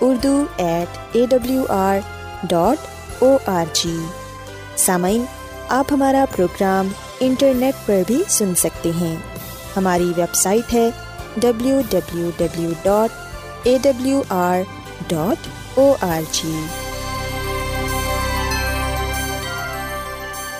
Urdu 0.00 0.44
at 0.56 0.98
A 1.12 1.26
W 1.30 1.64
R 1.68 1.98
dot 2.42 2.86
O 3.22 3.38
R 3.46 3.64
G. 3.72 3.96
سامعین، 4.76 5.24
آپ 5.68 5.84
ہمارا 5.90 6.24
پروگرام 6.36 6.88
انٹرنیٹ 7.20 7.74
پر 7.86 8.02
بھی 8.06 8.22
سن 8.28 8.54
سکتے 8.54 8.90
ہیں۔ 9.00 9.16
ہماری 9.76 10.12
ویب 10.16 10.34
سائٹ 10.34 10.74
ہے 10.74 10.90
W 11.36 11.80
W 11.90 12.30
W 12.36 12.70
dot 12.82 13.10
A 13.62 13.78
W 13.82 14.22
R 14.28 14.60
dot 15.08 15.48
O 15.78 15.94
R 16.00 16.20
G 16.32 16.64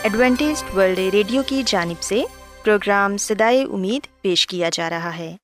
advanced 0.02 0.76
world 0.76 0.98
radio 0.98 1.42
کی 1.46 1.62
جانب 1.66 2.02
سے 2.02 2.22
پروگرام 2.64 3.16
سدائے 3.16 3.62
امید 3.62 4.22
پیش 4.22 4.46
کیا 4.46 4.68
جا 4.72 4.90
رہا 4.90 5.16
ہے۔ 5.16 5.36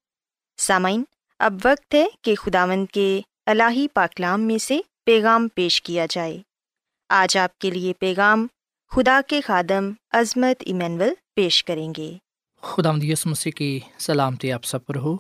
سامعین، 0.58 1.02
اب 1.38 1.54
وقت 1.64 1.94
ہے 1.94 2.06
کہ 2.22 2.34
خداوند 2.34 2.86
کے 2.86 3.20
الہی 3.46 3.86
پاکلام 3.88 4.40
میں 4.40 4.58
سے 4.58 4.80
پیغام 5.04 5.48
پیش 5.54 5.82
کیا 5.82 6.06
جائے۔ 6.10 6.42
آج 7.08 7.36
آپ 7.36 7.58
کے 7.58 7.70
لیے 7.70 7.92
پیغام 7.92 8.46
خدا 8.90 9.20
کے 9.26 9.40
خادم 9.40 9.90
عظمت 10.12 10.62
ایمینول 10.66 11.08
پیش 11.34 11.64
کریں 11.64 11.92
گے۔ 11.96 12.16
خدا 12.62 12.92
مدیس 12.92 13.26
مسیح 13.26 13.52
کی 13.52 13.80
سلامتی 13.98 14.52
آپ 14.52 14.64
سب 14.64 14.86
پر 14.86 14.96
ہو۔ 14.96 15.16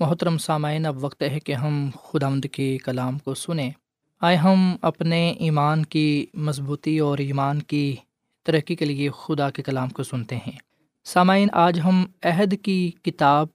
محترم 0.00 0.38
سامعین، 0.38 0.86
اب 0.86 1.04
وقت 1.04 1.22
ہے 1.22 1.40
کہ 1.40 1.52
ہم 1.52 1.90
خدا 2.02 2.28
مد 2.28 2.46
کے 2.52 2.78
کلام 2.78 3.18
کو 3.18 3.34
سنیں۔ 3.34 3.70
آئے 4.20 4.36
ہم 4.36 4.76
اپنے 4.82 5.30
ایمان 5.30 5.84
کی 5.84 6.26
مضبوطی 6.34 6.98
اور 6.98 7.18
ایمان 7.18 7.62
کی 7.62 7.96
ترقی 8.42 8.76
کے 8.76 8.84
لیے 8.84 9.10
خدا 9.10 9.50
کے 9.50 9.62
کلام 9.62 9.88
کو 9.88 10.02
سنتے 10.02 10.36
ہیں۔ 10.36 10.69
سامعین، 11.04 11.48
آج 11.52 11.80
ہم 11.80 12.04
عہد 12.22 12.54
کی 12.62 12.90
کتاب 13.02 13.46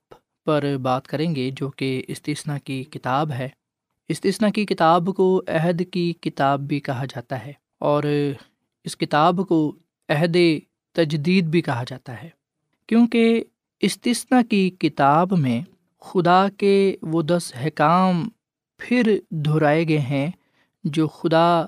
پر 0.46 0.78
بات 0.82 1.08
کریں 1.08 1.36
گے 1.36 1.52
جو 1.56 1.70
کہ 1.70 2.04
استثنا 2.08 2.58
کی 2.58 2.84
کتاب 2.84 3.32
ہے۔ 3.32 3.50
استثنا 4.10 4.50
کی 4.50 4.66
کتاب 4.66 5.10
کو 5.18 5.42
عہد 5.48 5.82
کی 5.92 6.14
کتاب 6.14 6.60
بھی 6.60 6.80
کہا 6.80 7.06
جاتا 7.06 7.46
ہے 7.46 7.54
اور 7.80 8.04
اس 8.84 8.98
کتاب 8.98 9.42
کو 9.48 9.76
عہد 10.10 10.38
تجدید 10.92 11.46
بھی 11.46 11.62
کہا 11.62 11.84
جاتا 11.88 12.24
ہے۔ 12.24 12.30
کیونکہ 12.88 13.44
استثنا 13.80 14.42
کی 14.50 14.70
کتاب 14.70 15.34
میں 15.38 15.62
خدا 16.02 16.48
کے 16.58 16.96
وہ 17.02 17.22
دس 17.22 17.54
حکام 17.66 18.30
پھر 18.78 19.20
دہرائے 19.30 19.88
گئے 19.88 20.00
ہیں 20.00 20.32
جو 20.84 21.08
خدا 21.08 21.66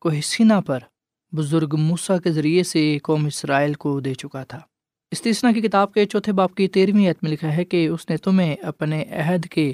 کو 0.00 0.08
حسینہ 0.08 0.60
پر، 0.66 0.78
بزرگ 1.32 1.76
موسیٰ 1.78 2.20
کے 2.20 2.32
ذریعے 2.32 2.62
سے 2.62 2.98
قوم 3.02 3.24
اسرائیل 3.24 3.74
کو 3.74 4.00
دے 4.00 4.14
چکا 4.14 4.44
تھا۔ 4.44 4.60
استثنا 5.12 5.52
کی 5.52 5.60
کتاب 5.60 5.92
کے 5.92 6.04
چوتھے 6.04 6.32
باپ 6.32 6.54
کی 6.54 6.68
تیرہویں 6.68 7.10
عت 7.10 7.22
میں 7.22 7.30
لکھا 7.30 7.56
ہے 7.56 7.64
کہ 7.64 7.86
اس 7.86 8.10
نے 8.10 8.16
تمہیں 8.16 8.56
اپنے 8.56 9.04
عہد 9.04 9.46
کے 9.46 9.72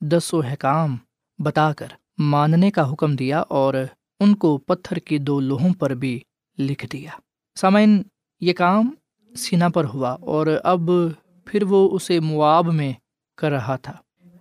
دس 0.00 0.34
و 0.34 0.40
حکام 0.40 0.96
بتا 1.38 1.72
کر 1.72 1.86
ماننے 2.18 2.70
کا 2.70 2.92
حکم 2.92 3.16
دیا 3.16 3.40
اور 3.40 3.74
ان 4.20 4.34
کو 4.34 4.58
پتھر 4.58 4.96
کی 4.96 5.18
دو 5.18 5.40
لوہوں 5.40 5.74
پر 5.74 5.94
بھی 5.94 6.18
لکھ 6.58 6.86
دیا۔ 6.92 7.10
سامعین، 7.54 8.02
یہ 8.40 8.52
کام 8.52 8.90
سینا 9.36 9.68
پر 9.68 9.84
ہوا 9.84 10.10
اور 10.10 10.46
اب 10.64 10.90
پھر 11.44 11.62
وہ 11.62 11.90
اسے 11.92 12.20
مواب 12.20 12.72
میں 12.72 12.92
کر 13.36 13.50
رہا 13.50 13.76
تھا۔ 13.76 13.92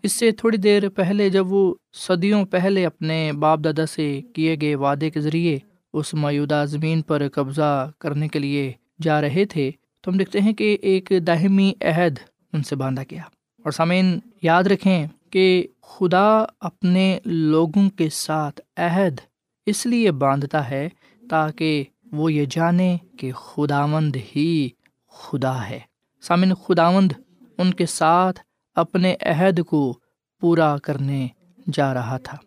اس 0.04 0.12
سے 0.12 0.32
تھوڑی 0.32 0.58
دیر 0.58 0.90
پہلے 0.90 1.30
جب 1.30 1.52
وہ 1.52 1.76
صدیوں 1.94 2.46
پہلے 2.46 2.86
اپنے 2.86 3.32
باپ 3.32 3.60
دادا 3.64 3.86
سے 3.86 4.22
کیے 4.34 4.56
گئے 4.62 4.76
وعدے 4.76 5.10
کے 5.10 5.20
ذریعے 5.20 5.60
اس 5.94 6.14
میودہ 6.14 6.66
زمین 6.68 7.02
پر 7.02 7.30
قبضہ 7.34 7.92
کرنے 8.00 8.28
کے 8.28 8.40
لیے 8.40 8.72
جا 9.02 9.22
رہے 9.22 9.46
تھے 9.46 9.72
تو 10.06 10.12
ہم 10.12 10.18
دیکھتے 10.18 10.42
ہیں 10.42 10.54
کہ 10.54 10.78
ایک 10.82 11.12
داہمی 11.28 11.74
عہد 11.82 12.20
ان 12.54 12.64
سے 12.64 12.76
باندھا 12.76 13.04
گیا۔ 13.12 13.22
اور 13.64 13.72
سامعین، 13.72 14.20
یاد 14.42 14.64
رکھیں 14.64 15.08
کہ 15.30 15.68
خدا 15.82 16.46
اپنے 16.60 17.20
لوگوں 17.26 17.90
کے 17.90 18.10
ساتھ 18.10 18.62
عہد 18.78 19.22
اس 19.66 19.86
لیے 19.86 20.12
باندھتا 20.12 20.70
ہے 20.70 20.90
تاکہ 21.30 21.84
وہ 22.12 22.34
یہ 22.34 22.46
جانے 22.50 22.98
کہ 23.20 23.32
خداوند 23.32 24.16
ہی 24.36 24.70
خدا 25.08 25.70
ہے۔ 25.70 25.80
سامن 26.22 26.54
خداوند 26.54 27.12
ان 27.58 27.74
کے 27.74 27.86
ساتھ 27.86 28.40
اپنے 28.76 29.16
عہد 29.22 29.60
کو 29.64 30.00
پورا 30.40 30.78
کرنے 30.78 31.28
جا 31.74 31.94
رہا 31.94 32.18
تھا۔ 32.18 32.38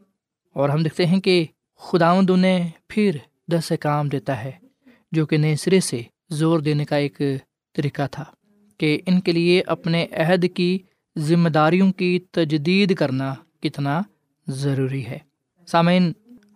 اور 0.55 0.69
ہم 0.69 0.83
دیکھتے 0.83 1.07
ہیں 1.07 1.21
کہ 1.21 1.47
خداوند 1.79 2.31
انہیں 2.31 2.71
پھر 2.89 3.17
دس 3.49 3.73
کام 3.81 4.09
دیتا 4.09 4.45
ہے، 4.45 4.53
جو 5.13 5.27
کہ 5.27 5.37
نئے 5.37 5.57
سرے 5.57 5.81
سے 5.81 6.03
زور 6.31 6.61
دینے 6.61 6.85
کا 6.85 6.97
ایک 6.97 7.23
طریقہ 7.75 8.03
تھا 8.11 8.25
کہ 8.79 8.99
ان 9.07 9.21
کے 9.21 9.33
لیے 9.33 9.63
اپنے 9.67 10.07
عہد 10.13 10.45
کی 10.55 10.79
ذمہ 11.19 11.49
داریوں 11.49 11.93
کی 11.93 12.19
تجدید 12.31 12.95
کرنا 12.95 13.35
کتنا 13.63 14.01
ضروری 14.47 15.07
ہے۔ 15.07 15.19
سامعین، 15.69 16.13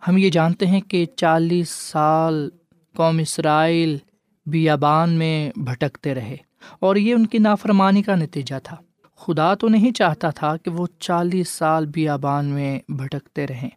ہم 0.07 0.17
یہ 0.17 0.29
جانتے 0.29 0.67
ہیں 0.67 0.81
کہ 0.81 1.05
چالیس 1.15 1.69
سال 1.69 2.49
قوم 2.95 3.17
اسرائیل 3.17 3.97
بیابان 4.45 5.09
میں 5.09 5.51
بھٹکتے 5.55 6.15
رہے 6.15 6.35
اور 6.79 6.95
یہ 6.95 7.13
ان 7.13 7.25
کی 7.25 7.37
نافرمانی 7.37 8.03
کا 8.03 8.15
نتیجہ 8.15 8.55
تھا۔ 8.63 8.75
خدا 9.15 9.53
تو 9.53 9.67
نہیں 9.67 9.91
چاہتا 9.91 10.29
تھا 10.29 10.57
کہ 10.57 10.71
وہ 10.71 10.87
چالیس 10.99 11.49
سال 11.49 11.85
بیابان 11.85 12.45
میں 12.45 12.79
بھٹکتے 12.89 13.47
رہیں، 13.47 13.69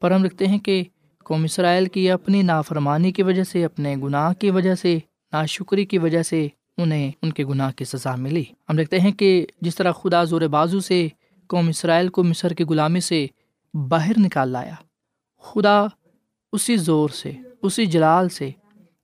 پر 0.00 0.10
ہم 0.10 0.24
لکھتے 0.24 0.46
ہیں 0.46 0.58
کہ 0.58 0.82
قوم 1.24 1.44
اسرائیل 1.44 1.86
کی 1.86 2.10
اپنی 2.10 2.42
نافرمانی 2.42 3.12
کی 3.12 3.22
وجہ 3.22 3.44
سے، 3.44 3.64
اپنے 3.64 3.96
گناہ 4.02 4.32
کی 4.32 4.50
وجہ 4.50 4.74
سے، 4.74 4.98
ناشکری 5.32 5.84
کی 5.84 5.98
وجہ 5.98 6.22
سے 6.22 6.48
انہیں 6.78 7.12
ان 7.22 7.32
کے 7.32 7.44
گناہ 7.44 7.72
کی 7.72 7.84
سزا 7.84 8.16
ملی۔ 8.16 8.44
ہم 8.68 8.76
دیکھتے 8.76 9.00
ہیں 9.00 9.12
کہ 9.12 9.46
جس 9.60 9.76
طرح 9.76 9.92
خدا 9.92 10.24
زور 10.24 10.40
بازو 10.40 10.80
سے 10.80 11.08
قوم 11.46 11.68
اسرائیل 11.68 12.08
کو 12.08 12.24
مصر 12.24 12.50
کی 12.50 12.64
غلامی 12.64 13.00
سے 13.00 13.26
باہر 13.88 14.12
نکال 14.18 14.48
لایا، 14.48 14.74
خدا 15.42 15.86
اسی 16.52 16.76
زور 16.76 17.08
سے، 17.08 17.32
اسی 17.62 17.86
جلال 17.86 18.28
سے، 18.28 18.50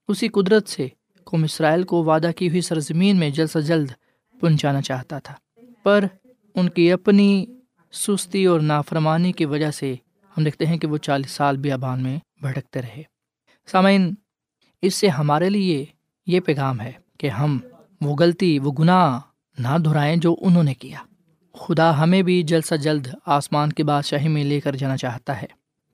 اسی 0.09 0.29
قدرت 0.29 0.69
سے 0.69 0.89
قوم 1.25 1.45
اسرائیل 1.45 1.83
کو 1.83 2.05
وعدہ 2.05 2.31
کی 2.37 2.49
ہوئی 2.49 2.61
سرزمین 2.61 3.17
میں 3.17 3.31
جلد 3.31 3.51
سے 3.51 3.63
جلد 3.63 3.91
پہنچانا 4.41 4.81
چاہتا 4.81 5.19
تھا۔ 5.19 5.35
پر 5.83 6.05
ان 6.55 6.69
کی 6.69 6.93
اپنی 6.93 7.47
سستی 7.93 8.45
اور 8.45 8.61
نافرمانی 8.61 9.33
کی 9.33 9.45
وجہ 9.45 9.71
سے 9.71 9.95
ہم 10.39 10.45
دیکھتے 10.45 10.67
ہیں 10.67 10.79
کہ 10.79 10.87
وہ 10.87 10.97
چالیس 10.97 11.31
سال 11.31 11.57
بیابان 11.57 12.03
میں 12.03 12.19
بھٹکتے 12.41 12.83
رہے۔ 12.83 13.03
سامعین، 13.67 14.15
اس 14.83 14.95
سے 14.95 15.09
ہمارے 15.09 15.51
لیے 15.51 15.85
یہ 16.27 16.41
پیغام 16.41 16.81
ہے۔ 16.81 17.02
کہ 17.23 17.29
ہم 17.29 17.59
وہ 18.01 18.17
غلطی، 18.17 18.59
وہ 18.59 18.73
گناہ 18.79 19.21
نہ 19.59 19.79
دہرائیں 19.85 20.17
جو 20.17 20.37
انہوں 20.41 20.63
نے 20.63 20.75
کیا۔ 20.75 20.99
خدا 21.55 22.03
ہمیں 22.03 22.23
بھی 22.23 22.43
جلد 22.43 22.65
سے 22.65 22.77
جلد 22.77 23.09
آسمان 23.27 23.73
کی 23.73 23.83
بادشاہی 23.83 24.29
میں 24.29 24.45
لے 24.45 24.61
کر 24.61 24.77
جانا 24.77 24.97
چاہتا 24.97 25.43
ہے۔ 25.43 25.47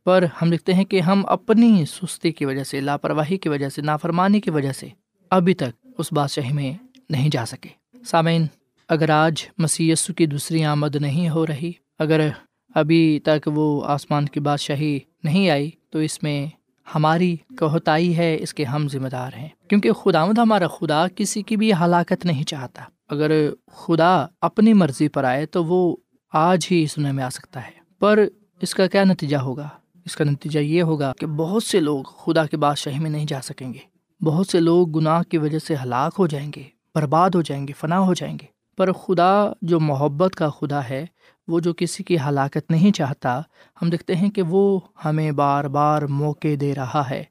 پر 0.04 0.24
ہم 0.42 0.50
دیکھتے 0.50 0.74
ہیں 0.74 0.84
کہ 0.84 1.00
ہم 1.00 1.22
اپنی 1.26 1.84
سستی 1.86 2.32
کی 2.32 2.44
وجہ 2.44 2.64
سے، 2.64 2.80
لاپرواہی 2.80 3.36
کی 3.36 3.48
وجہ 3.48 3.68
سے، 3.68 3.82
نافرمانی 3.82 4.40
کی 4.40 4.50
وجہ 4.50 4.72
سے 4.72 4.88
ابھی 5.30 5.54
تک 5.54 5.86
اس 5.98 6.12
بادشاہی 6.12 6.52
میں 6.52 6.72
نہیں 7.10 7.28
جا 7.32 7.46
سکے۔ 7.46 7.98
سامعین، 8.06 8.46
اگر 8.88 9.10
آج 9.10 9.46
مسی 9.58 9.94
کی 10.16 10.26
دوسری 10.26 10.64
آمد 10.64 10.96
نہیں 10.96 11.28
ہو 11.28 11.46
رہی، 11.46 11.72
اگر 11.98 12.28
ابھی 12.74 13.20
تک 13.24 13.48
وہ 13.54 13.84
آسمان 13.84 14.26
کی 14.26 14.40
بادشاہی 14.40 14.98
نہیں 15.24 15.50
آئی، 15.50 15.70
تو 15.90 15.98
اس 15.98 16.22
میں 16.22 16.46
ہماری 16.94 17.36
کوہتائی 17.58 18.16
ہے، 18.16 18.36
اس 18.40 18.54
کے 18.54 18.64
ہم 18.64 18.88
ذمہ 18.88 19.08
دار 19.08 19.30
ہیں۔ 19.36 19.48
کیونکہ 19.68 19.92
خدا 19.92 20.24
مد 20.24 20.38
ہمارا 20.38 20.66
خدا 20.66 21.06
کسی 21.16 21.42
کی 21.42 21.56
بھی 21.56 21.72
ہلاکت 21.72 22.26
نہیں 22.26 22.44
چاہتا۔ 22.44 22.82
اگر 23.08 23.50
خدا 23.72 24.26
اپنی 24.40 24.72
مرضی 24.72 25.08
پر 25.08 25.24
آئے 25.24 25.46
تو 25.46 25.64
وہ 25.64 25.96
آج 26.32 26.66
ہی 26.70 26.86
سننے 26.86 27.12
میں 27.12 27.24
آ 27.24 27.30
سکتا 27.30 27.66
ہے۔ 27.66 27.70
پر 27.98 28.18
اس 28.60 28.74
کا 28.74 28.86
کیا 28.86 29.04
نتیجہ 29.04 29.36
ہوگا؟ 29.36 29.68
اس 30.04 30.16
کا 30.16 30.24
نتیجہ 30.24 30.58
یہ 30.58 30.82
ہوگا 30.82 31.12
کہ 31.18 31.26
بہت 31.26 31.62
سے 31.62 31.80
لوگ 31.80 32.02
خدا 32.02 32.46
کے 32.46 32.56
بادشاہی 32.56 32.98
میں 32.98 33.10
نہیں 33.10 33.26
جا 33.26 33.40
سکیں 33.42 33.74
گے۔ 33.74 33.98
بہت 34.24 34.46
سے 34.46 34.60
لوگ 34.60 34.90
گناہ 34.90 35.22
کی 35.22 35.38
وجہ 35.38 35.58
سے 35.58 35.74
ہلاک 35.82 36.14
ہو 36.18 36.26
جائیں 36.26 36.52
گے، 36.56 36.62
برباد 36.94 37.30
ہو 37.30 37.42
جائیں 37.42 37.68
گے، 37.68 37.72
فنا 37.72 38.00
ہو 38.00 38.14
جائیں 38.14 38.38
گے۔ 38.42 38.46
پر 38.76 38.92
خدا 38.92 39.52
جو 39.62 39.80
محبت 39.80 40.34
کا 40.34 40.48
خدا 40.48 40.88
ہے 40.88 41.06
وہ 41.48 41.60
جو 41.60 41.74
کسی 41.76 42.02
کی 42.02 42.16
ہلاکت 42.18 42.70
نہیں 42.70 42.92
چاہتا، 42.92 43.40
ہم 43.82 43.90
دیکھتے 43.90 44.16
ہیں 44.16 44.30
کہ 44.30 44.42
وہ 44.42 44.80
ہمیں 45.04 45.32
بار 45.32 45.64
بار 45.64 46.02
موقع 46.02 46.48
دے 46.60 46.74
رہا 46.74 47.10
ہے، 47.10 47.24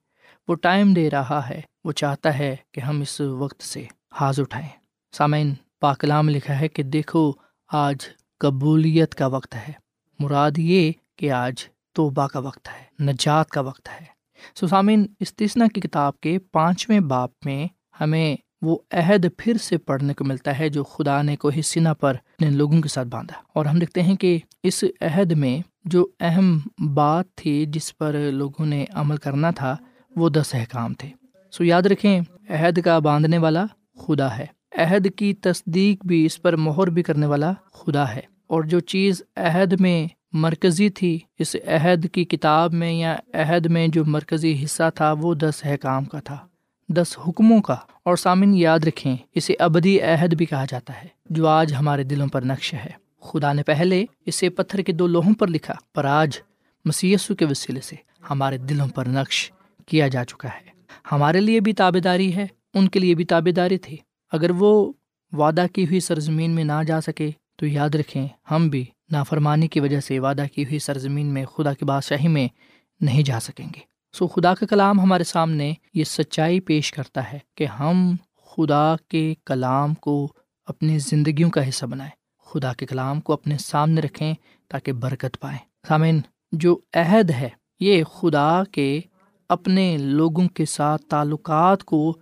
وہ 0.48 0.56
ٹائم 0.56 0.94
دے 0.94 1.10
رہا 1.10 1.50
ہے، 1.50 1.62
وہ 1.84 1.92
چاہتا 1.92 2.38
ہے 2.38 2.56
کہ 2.72 2.80
ہم 2.80 3.02
اس 3.02 3.22
وقت 3.22 3.64
سے 3.64 3.86
حاض 4.12 4.40
اٹھائیں۔ 4.40 4.70
سامعین 5.12 5.54
پاکلام 5.80 6.30
لکھا 6.30 6.60
ہے 6.60 6.68
کہ 6.68 6.84
دیکھو، 6.84 7.32
آج 7.68 7.98
قبولیت 8.40 9.16
کا 9.16 9.28
وقت 9.28 9.56
ہے۔ 9.56 9.72
مراد 10.20 10.52
یہ 10.58 10.92
کہ 11.16 11.32
آج 11.32 11.54
توبہ 11.94 12.28
کا 12.28 12.40
وقت 12.40 12.68
ہے، 12.68 13.04
نجات 13.04 13.50
کا 13.50 13.62
وقت 13.62 13.90
ہے۔ 13.90 14.06
سسامین 14.56 15.08
استثنا 15.20 15.68
کی 15.68 15.82
کتاب 15.82 16.20
کے 16.20 16.40
پانچویں 16.40 17.00
باپ 17.00 17.32
میں 17.46 17.68
ہمیں 18.02 18.36
وہ 18.62 18.78
عہد 18.92 19.26
پھر 19.38 19.58
سے 19.58 19.78
پڑھنے 19.78 20.14
کو 20.14 20.26
ملتا 20.26 20.60
ہے 20.60 20.70
جو 20.70 20.84
خدا 20.84 21.22
نے 21.22 21.36
کو 21.36 21.50
حسینہ 21.50 21.90
پر 22.00 22.10
اپنے 22.10 22.50
لوگوں 22.50 22.82
کے 22.82 22.90
ساتھ 22.90 23.08
باندھا۔ 23.08 23.42
اور 23.54 23.66
ہم 23.66 23.80
دیکھتے 23.80 24.04
ہیں 24.04 24.16
کہ 24.16 24.40
اس 24.64 24.84
عہد 25.02 25.32
میں 25.32 25.60
جو 25.86 26.08
اہم 26.20 26.60
بات 26.94 27.36
تھی 27.36 27.66
جس 27.66 27.98
پر 27.98 28.14
لوگوں 28.32 28.66
نے 28.66 28.86
عمل 28.94 29.18
کرنا 29.18 29.52
تھا، 29.52 29.76
وہ 30.16 30.30
دس 30.30 30.56
احکام 30.56 30.94
تھے۔ 30.94 31.10
سو 31.52 31.64
یاد 31.64 31.82
رکھیں، 31.82 32.22
عہد 32.50 32.80
کا 32.82 33.00
باندھنے 33.00 33.38
والا 33.38 33.66
خدا 34.08 34.38
ہے۔ 34.38 34.46
عہد 34.78 35.08
کی 35.16 35.34
تصدیق 35.34 36.06
بھی 36.06 36.26
اس 36.26 36.42
پر 36.42 36.56
مہر 36.56 36.88
بھی 36.88 37.04
کرنے 37.04 37.26
والا 37.26 37.54
خدا 37.74 38.16
ہے۔ 38.16 38.22
اور 38.48 38.64
جو 38.64 38.80
چیز 38.80 39.22
عہد 39.36 39.74
میں 39.80 40.08
مرکزی 40.32 40.90
تھی، 40.90 41.20
اس 41.40 41.56
عہد 41.68 42.08
کی 42.12 42.26
کتاب 42.26 42.74
میں 42.74 42.94
یا 42.94 43.16
عہد 43.34 43.66
میں 43.66 43.88
جو 43.88 44.06
مرکزی 44.06 44.64
حصہ 44.64 44.84
تھا، 44.96 45.12
وہ 45.12 45.34
دس 45.34 45.54
احکام 45.64 46.06
کا 46.06 46.20
تھا۔ 46.20 46.38
دس 46.90 47.18
حکموں 47.28 47.62
کا 47.62 47.76
اور 48.04 48.16
سامن 48.16 48.56
یاد 48.56 48.80
رکھیں، 48.80 49.16
اسے 49.36 49.54
ابدی 49.60 50.02
عہد 50.02 50.34
بھی 50.34 50.46
کہا 50.46 50.66
جاتا 50.70 51.02
ہے، 51.02 51.08
جو 51.30 51.48
آج 51.48 51.74
ہمارے 51.74 52.04
دلوں 52.04 52.28
پر 52.28 52.42
نقش 52.42 52.74
ہے۔ 52.74 52.90
خدا 53.22 53.54
نے 53.54 53.64
پہلے 53.64 54.06
اسے 54.26 54.50
پتھر 54.50 54.82
کے 54.82 54.92
دو 54.92 55.08
لوہوں 55.08 55.34
پر 55.34 55.48
لکھا، 55.48 55.74
پر 55.96 56.06
آج 56.06 56.38
مسیسو 56.86 57.36
کے 57.36 57.46
وسیلے 57.46 57.82
سے 57.82 57.96
ہمارے 58.30 58.58
دلوں 58.58 58.88
پر 58.88 59.06
نقش 59.06 59.52
کیا 59.86 60.08
جا 60.08 60.24
چکا 60.24 60.48
ہے۔ 60.48 60.70
ہمارے 61.12 61.42
لیے 61.42 61.60
بھی 61.60 61.74
تابے 61.74 62.00
داری 62.00 62.36
ہے، 62.36 62.48
ان 62.74 62.88
کے 62.90 63.00
لیے 63.00 63.16
بھی 63.16 63.26
تابے 63.26 63.52
داری 63.52 63.78
تھی 63.78 63.98
اگر 64.32 64.52
وہ 64.52 64.92
وعدہ 65.32 65.66
کی 65.74 65.86
ہوئی 65.86 66.00
سرزمین 66.00 66.52
میں 66.52 66.64
نہ 66.64 66.84
جا 66.88 67.02
سکے، 67.02 67.32
تو 67.56 67.66
یاد 67.66 67.96
رکھیں، 67.96 68.28
ہم 68.52 68.70
بھی 68.70 68.86
نافرمانی 69.12 69.68
کی 69.68 69.80
وجہ 69.80 70.00
سے 70.00 70.20
وعدہ 70.20 70.46
کی 70.56 70.64
ہوئی 70.64 70.80
سرزمین 70.80 71.26
میں 71.26 71.46
خدا 71.46 71.74
کی 71.74 71.86
بادشاہی 71.86 72.28
میں 72.28 72.48
نہیں 73.02 73.24
جا 73.24 73.40
سکیں 73.40 73.66
گے۔ 73.66 73.97
سو 74.14 74.28
خدا 74.28 74.54
کا 74.54 74.66
کلام 74.66 75.00
ہمارے 75.00 75.24
سامنے 75.24 75.74
یہ 75.94 76.04
سچائی 76.04 76.60
پیش 76.60 76.92
کرتا 76.92 77.32
ہے 77.34 77.40
کہ 77.56 77.66
ہم 77.66 78.16
خدا 78.46 78.96
کے 79.08 79.34
کلام 79.46 79.94
کو 79.94 80.28
اپنی 80.66 81.00
زندگیوں 81.00 81.50
کا 81.50 81.70
حصہ 81.70 81.86
بنائیں، 81.86 82.12
خدا 82.46 82.74
کے 82.74 82.86
کلام 82.86 83.22
کو 83.22 83.34
اپنے 83.34 83.58
سامنے 83.58 84.02
رکھیں 84.02 84.34
تاکہ 84.68 84.92
برکت 84.92 85.40
پائیں۔ 85.40 85.58
سامعین، 85.88 86.22
جو 86.52 86.80
عہد 86.94 87.30
ہے، 87.30 87.50
یہ 87.80 88.04
خدا 88.04 88.64
کے 88.72 89.02
اپنے 89.50 89.98
لوگوں 89.98 90.48
کے 90.48 90.66
ساتھ 90.66 91.02
تعلقات 91.02 91.84
کو 91.84 92.18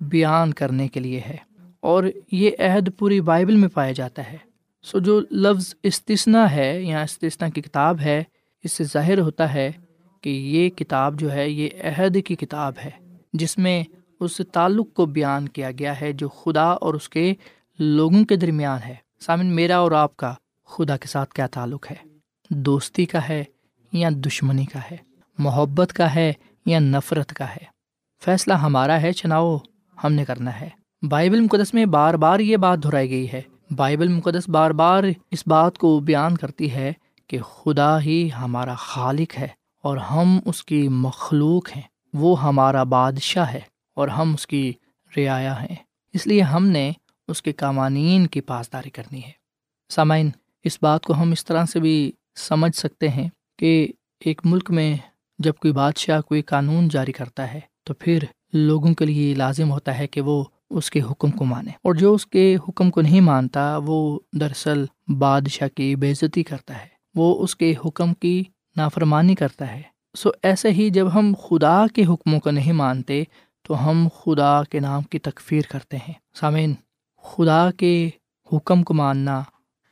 بیان 0.00 0.52
کرنے 0.52 0.88
کے 0.88 1.00
لیے 1.00 1.20
ہے 1.20 1.36
اور 1.80 2.04
یہ 2.32 2.50
عہد 2.58 2.88
پوری 2.98 3.20
بائبل 3.20 3.56
میں 3.56 3.68
پایا 3.68 3.92
جاتا 3.92 4.32
ہے۔ 4.32 4.36
سو 4.82 4.98
جو 4.98 5.20
لفظ 5.30 5.74
استثنا 5.82 6.50
ہے 6.50 6.82
یا 6.82 7.02
استثنا 7.02 7.48
کی 7.48 7.62
کتاب 7.62 8.00
ہے، 8.00 8.22
اس 8.64 8.72
سے 8.72 8.84
ظاہر 8.84 9.18
ہوتا 9.18 9.54
ہے 9.54 9.70
کہ 10.20 10.30
یہ 10.30 10.68
کتاب 10.68 11.20
جو 11.20 11.32
ہے، 11.32 11.50
یہ 11.50 11.68
عہد 11.84 12.16
کی 12.26 12.36
کتاب 12.36 12.72
ہے، 12.84 12.90
جس 13.32 13.58
میں 13.58 13.84
اس 14.20 14.40
تعلق 14.52 14.94
کو 14.94 15.06
بیان 15.06 15.48
کیا 15.48 15.70
گیا 15.70 16.00
ہے 16.00 16.12
جو 16.12 16.28
خدا 16.28 16.64
اور 16.64 16.94
اس 16.94 17.08
کے 17.08 17.34
لوگوں 17.78 18.24
کے 18.24 18.36
درمیان 18.36 18.78
ہے۔ 18.86 18.94
سامن، 19.20 19.46
میرا 19.46 19.76
اور 19.76 19.92
آپ 19.92 20.16
کا 20.16 20.34
خدا 20.64 20.96
کے 20.96 21.08
ساتھ 21.08 21.34
کیا 21.34 21.46
تعلق 21.46 21.90
ہے؟ 21.90 21.96
دوستی 22.50 23.06
کا 23.06 23.28
ہے 23.28 23.44
یا 23.92 24.08
دشمنی 24.12 24.64
کا 24.64 24.78
ہے؟ 24.90 24.96
محبت 25.38 25.92
کا 25.92 26.14
ہے 26.14 26.32
یا 26.66 26.78
نفرت 26.78 27.32
کا 27.32 27.50
ہے؟ 27.50 27.64
فیصلہ 28.24 28.54
ہمارا 28.54 29.02
ہے، 29.02 29.12
چناؤ 29.12 29.58
ہم 30.04 30.12
نے 30.12 30.24
کرنا 30.24 30.60
ہے۔ 30.60 30.68
بائبل 31.02 31.40
مقدس 31.40 31.74
میں 31.74 31.86
بار 31.86 32.14
بار 32.14 32.40
یہ 32.40 32.56
بات 32.56 32.84
دہرائی 32.84 33.10
گئی 33.10 33.32
ہے۔ 33.32 33.42
بائبل 33.76 34.08
مقدس 34.08 34.48
بار 34.48 34.70
بار 34.70 35.04
اس 35.30 35.42
بات 35.46 35.78
کو 35.78 36.00
بیان 36.00 36.36
کرتی 36.36 36.72
ہے 36.72 36.92
کہ 37.26 37.38
خدا 37.38 38.00
ہی 38.00 38.28
ہمارا 38.40 38.74
خالق 38.74 39.38
ہے۔ 39.38 39.48
اور 39.82 39.96
ہم 39.96 40.40
اس 40.44 40.64
کی 40.64 40.88
مخلوق 40.88 41.76
ہیں۔ 41.76 41.82
وہ 42.14 42.42
ہمارا 42.42 42.82
بادشاہ 42.82 43.52
ہے 43.52 43.60
اور 43.94 44.08
ہم 44.08 44.34
اس 44.34 44.46
کی 44.46 44.72
رعایا 45.16 45.62
ہیں۔ 45.62 45.76
اس 46.12 46.26
لیے 46.26 46.42
ہم 46.42 46.66
نے 46.66 46.92
اس 47.28 47.42
کے 47.42 47.52
قوانین 47.52 48.26
کی 48.26 48.40
پاسداری 48.40 48.90
کرنی 48.90 49.18
ہے۔ 49.18 49.30
سامعین، 49.88 50.30
اس 50.64 50.78
بات 50.82 51.04
کو 51.04 51.12
ہم 51.12 51.32
اس 51.32 51.44
طرح 51.44 51.64
سے 51.64 51.80
بھی 51.80 52.12
سمجھ 52.36 52.76
سکتے 52.76 53.08
ہیں 53.08 53.28
کہ 53.58 53.88
ایک 54.20 54.40
ملک 54.44 54.70
میں 54.70 54.96
جب 55.38 55.52
کوئی 55.54 55.72
بادشاہ 55.72 56.20
کوئی 56.20 56.42
قانون 56.42 56.88
جاری 56.88 57.12
کرتا 57.12 57.54
ہے 57.54 57.60
تو 57.84 57.94
پھر 57.94 58.18
لوگوں 58.52 58.94
کے 58.94 59.04
لیے 59.06 59.34
لازم 59.34 59.70
ہوتا 59.70 59.98
ہے 59.98 60.06
کہ 60.06 60.20
وہ 60.20 60.44
اس 60.70 60.90
کے 60.90 61.00
حکم 61.10 61.30
کو 61.30 61.44
مانے۔ 61.44 61.70
اور 61.70 61.94
جو 61.94 62.14
اس 62.14 62.26
کے 62.26 62.56
حکم 62.68 62.90
کو 62.90 63.00
نہیں 63.00 63.20
مانتا، 63.20 63.78
وہ 63.86 64.20
دراصل 64.32 64.84
بادشاہ 65.18 65.68
کی 65.68 65.96
بےزتی 65.96 66.42
کرتا 66.42 66.82
ہے۔ 66.82 66.88
وہ 67.14 67.42
اس 67.42 67.56
کے 67.56 67.74
حکم 67.84 68.14
کی 68.14 68.44
نافرمانی 68.78 69.34
کرتا 69.34 69.72
ہے۔ 69.72 69.82
سو 70.16 70.30
ایسے 70.42 70.70
ہی 70.70 70.90
جب 70.90 71.14
ہم 71.14 71.34
خدا 71.48 71.86
کے 71.94 72.04
حکموں 72.04 72.40
کو 72.40 72.50
نہیں 72.50 72.72
مانتے، 72.72 73.24
تو 73.62 73.90
ہم 73.90 74.08
خدا 74.22 74.62
کے 74.62 74.80
نام 74.80 75.02
کی 75.02 75.18
تکفیر 75.18 75.62
کرتے 75.68 75.96
ہیں۔ 75.96 76.14
سامعین، 76.34 76.74
خدا 77.22 77.70
کے 77.70 78.10
حکم 78.52 78.82
کو 78.82 78.94
ماننا 78.94 79.42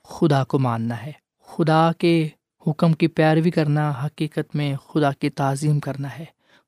خدا 0.05 0.45
کو 0.45 0.59
ماننا 0.59 1.03
ہے۔ 1.03 1.13
خدا 1.47 1.91
کے 1.99 2.29
حکم 2.67 2.93
کی 2.93 3.07
پیروی 3.07 3.51
کرنا 3.51 3.93
حقیقت 4.05 4.57
میں 4.57 4.77
خدا 4.77 5.13
کی 5.13 5.31
تعظیم 5.31 5.81
کرنا 5.81 6.19
ہے۔ 6.19 6.25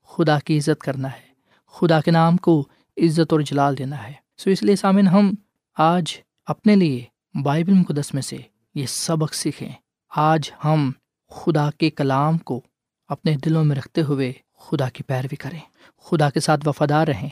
خدا 0.06 0.38
کی 0.38 0.58
عزت 0.58 0.80
کرنا 0.80 1.08
ہے۔ 1.08 1.28
خدا 1.66 2.00
کے 2.00 2.10
نام 2.10 2.36
کو 2.36 2.64
عزت 2.96 3.32
اور 3.32 3.40
جلال 3.40 3.78
دینا 3.78 4.02
ہے۔ 4.02 4.12
سو 4.38 4.50
اس 4.50 4.62
لیے 4.62 4.76
سامن 4.76 5.08
ہم 5.08 5.30
آج 5.78 6.16
اپنے 6.46 6.76
لیے 6.76 7.04
بائبل 7.42 7.72
مقدس 7.72 8.14
میں 8.14 8.22
سے 8.22 8.36
یہ 8.74 8.86
سبق 8.86 9.34
سیکھیں۔ 9.34 9.72
آج 10.16 10.50
ہم 10.64 10.92
خدا 11.30 11.70
کے 11.78 11.90
کلام 11.90 12.38
کو 12.38 12.60
اپنے 13.08 13.36
دلوں 13.36 13.64
میں 13.64 13.76
رکھتے 13.76 14.02
ہوئے 14.02 14.32
خدا 14.58 14.88
کی 14.88 15.02
پیروی 15.02 15.36
کریں، 15.36 15.60
خدا 16.02 16.30
کے 16.30 16.40
ساتھ 16.40 16.68
وفادار 16.68 17.06
رہیں 17.06 17.28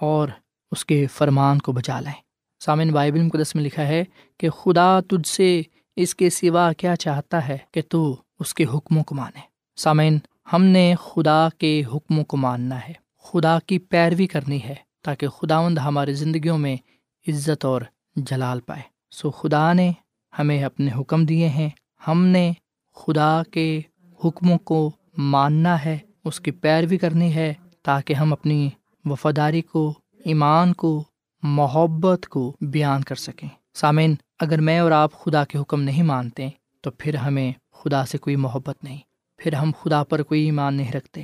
اور 0.00 0.28
اس 0.70 0.84
کے 0.84 1.06
فرمان 1.06 1.58
کو 1.58 1.72
بچا 1.72 2.00
لیں۔ 2.00 2.12
سامن 2.60 2.90
بائبل 2.92 3.22
مقدس 3.22 3.54
میں 3.54 3.64
لکھا 3.64 3.86
ہے 3.86 4.04
کہ 4.38 4.50
خدا 4.50 5.00
تجھ 5.00 5.28
سے 5.28 5.62
اس 5.96 6.14
کے 6.14 6.30
سوا 6.30 6.72
کیا 6.72 6.96
چاہتا 6.96 7.48
ہے 7.48 7.58
کہ 7.72 7.82
تو 7.88 8.16
اس 8.38 8.54
کے 8.54 8.64
حکموں 8.74 9.04
کو 9.04 9.14
مانے۔ 9.14 9.40
سامعین، 9.76 10.18
ہم 10.52 10.64
نے 10.64 10.94
خدا 11.00 11.48
کے 11.58 11.82
حکموں 11.94 12.24
کو 12.24 12.36
ماننا 12.36 12.80
ہے، 12.88 12.92
خدا 13.18 13.58
کی 13.66 13.78
پیروی 13.78 14.26
کرنی 14.26 14.62
ہے 14.62 14.74
تاکہ 15.02 15.28
خداوند 15.28 15.78
ہماری 15.78 16.14
زندگیوں 16.14 16.58
میں 16.58 16.76
عزت 17.28 17.64
اور 17.64 17.82
جلال 18.16 18.60
پائے۔ 18.60 18.82
سو 19.10 19.30
خدا 19.30 19.72
نے 19.72 19.92
ہمیں 20.38 20.64
اپنے 20.64 20.90
حکم 21.00 21.24
دیے 21.24 21.48
ہیں، 21.48 21.68
ہم 22.08 22.26
نے 22.26 22.52
خدا 23.06 23.42
کے 23.50 23.80
حکموں 24.24 24.58
کو 24.58 24.90
ماننا 25.16 25.84
ہے، 25.84 25.98
اس 26.24 26.40
کی 26.40 26.50
پیروی 26.50 26.98
کرنی 26.98 27.34
ہے 27.34 27.54
تاکہ 27.82 28.14
ہم 28.14 28.32
اپنی 28.32 28.70
وفاداری 29.04 29.62
کو، 29.62 29.94
ایمان 30.24 30.72
کو، 30.72 31.04
محبت 31.42 32.28
کو 32.28 32.56
بیان 32.60 33.02
کر 33.02 33.14
سکیں۔ 33.14 33.48
سامعین، 33.74 34.14
اگر 34.40 34.60
میں 34.60 34.78
اور 34.78 34.90
آپ 34.90 35.12
خدا 35.12 35.44
کے 35.44 35.58
حکم 35.58 35.82
نہیں 35.82 36.02
مانتے، 36.02 36.48
تو 36.80 36.90
پھر 36.90 37.14
ہمیں 37.14 37.52
خدا 37.72 38.06
سے 38.06 38.18
کوئی 38.18 38.36
محبت 38.36 38.84
نہیں۔ 38.84 38.98
پھر 39.36 39.52
ہم 39.52 39.70
خدا 39.82 40.04
پر 40.04 40.22
کوئی 40.22 40.44
ایمان 40.44 40.74
نہیں 40.74 40.92
رکھتے۔ 40.92 41.22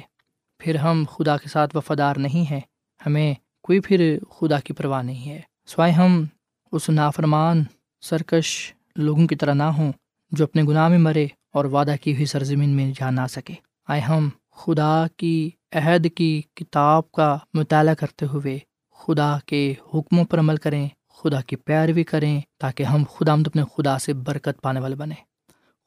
پھر 0.58 0.74
ہم 0.74 1.04
خدا 1.10 1.36
کے 1.36 1.48
ساتھ 1.48 1.76
وفادار 1.76 2.16
نہیں 2.16 2.50
ہیں۔ 2.50 2.60
ہمیں 3.06 3.34
کوئی 3.62 3.80
پھر 3.80 4.18
خدا 4.30 4.60
کی 4.60 4.72
پرواہ 4.72 5.02
نہیں 5.02 5.30
ہے۔ 5.30 5.40
سوائے 5.66 5.92
ہم 5.92 6.24
اس 6.72 6.90
نافرمان، 6.90 7.64
سرکش 8.00 8.74
لوگوں 8.96 9.26
کی 9.26 9.36
طرح 9.36 9.54
نہ 9.54 9.62
ہوں 9.62 9.92
جو 10.30 10.44
اپنے 10.44 10.62
گناہ 10.62 10.88
میں 10.88 10.98
مرے 10.98 11.26
اور 11.56 11.64
وعدہ 11.64 11.94
کی 12.00 12.12
ہوئی 12.12 12.26
سرزمین 12.26 12.68
میں 12.68 12.92
جا 13.00 13.10
نہ 13.10 13.20
سکے۔ 13.30 13.54
آئے 13.88 14.00
ہم 14.00 14.28
خدا 14.56 15.06
کی 15.16 15.50
عہد 15.72 16.06
کی 16.14 16.42
کتاب 16.54 17.12
کا 17.12 17.38
مطالعہ 17.54 17.94
کرتے 17.94 18.26
ہوئے 18.26 18.58
خدا 18.98 19.36
کے 19.46 19.74
حکموں 19.94 20.24
پر 20.24 20.38
عمل 20.38 20.56
کریں، 20.56 20.88
خدا 21.14 21.40
کی 21.40 21.56
پیروی 21.56 22.04
کریں 22.04 22.40
تاکہ 22.58 22.82
ہم 22.82 23.02
خدا 23.16 23.32
آمد 23.32 23.46
اپنے 23.46 23.62
خدا 23.76 23.98
سے 23.98 24.12
برکت 24.12 24.62
پانے 24.62 24.80
والے 24.80 24.94
بنیں۔ 24.94 25.16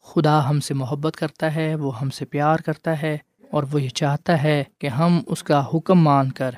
خدا 0.03 0.49
ہم 0.49 0.59
سے 0.59 0.73
محبت 0.73 1.15
کرتا 1.15 1.55
ہے، 1.55 1.75
وہ 1.75 1.99
ہم 1.99 2.09
سے 2.09 2.25
پیار 2.25 2.57
کرتا 2.57 3.01
ہے 3.01 3.17
اور 3.51 3.63
وہ 3.71 3.81
یہ 3.81 3.89
چاہتا 3.89 4.43
ہے 4.43 4.63
کہ 4.79 4.87
ہم 4.87 5.21
اس 5.25 5.43
کا 5.43 5.65
حکم 5.73 5.99
مان 5.99 6.31
کر 6.31 6.51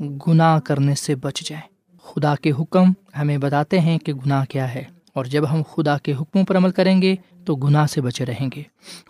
گناہ 0.00 0.58
کرنے 0.58 0.94
سے 0.94 1.14
بچ 1.14 1.48
جائیں۔ 1.48 1.96
خدا 2.04 2.34
کے 2.34 2.50
حکم 2.50 2.92
ہمیں 3.18 3.38
بتاتے 3.38 3.80
ہیں 3.80 3.98
کہ 3.98 4.14
گناہ 4.14 4.44
کیا 4.44 4.74
ہے 4.74 4.84
اور 5.14 5.24
جب 5.24 5.50
ہم 5.50 5.62
خدا 5.72 5.98
کے 5.98 6.12
حکموں 6.12 6.44
پر 6.44 6.56
عمل 6.56 6.70
کریں 6.70 7.02
گے 7.02 7.16
تو 7.46 7.56
گناہ 7.56 7.86
سے 7.86 8.00
بچے 8.00 8.26
رہیں 8.26 8.50
گے۔ 8.56 8.62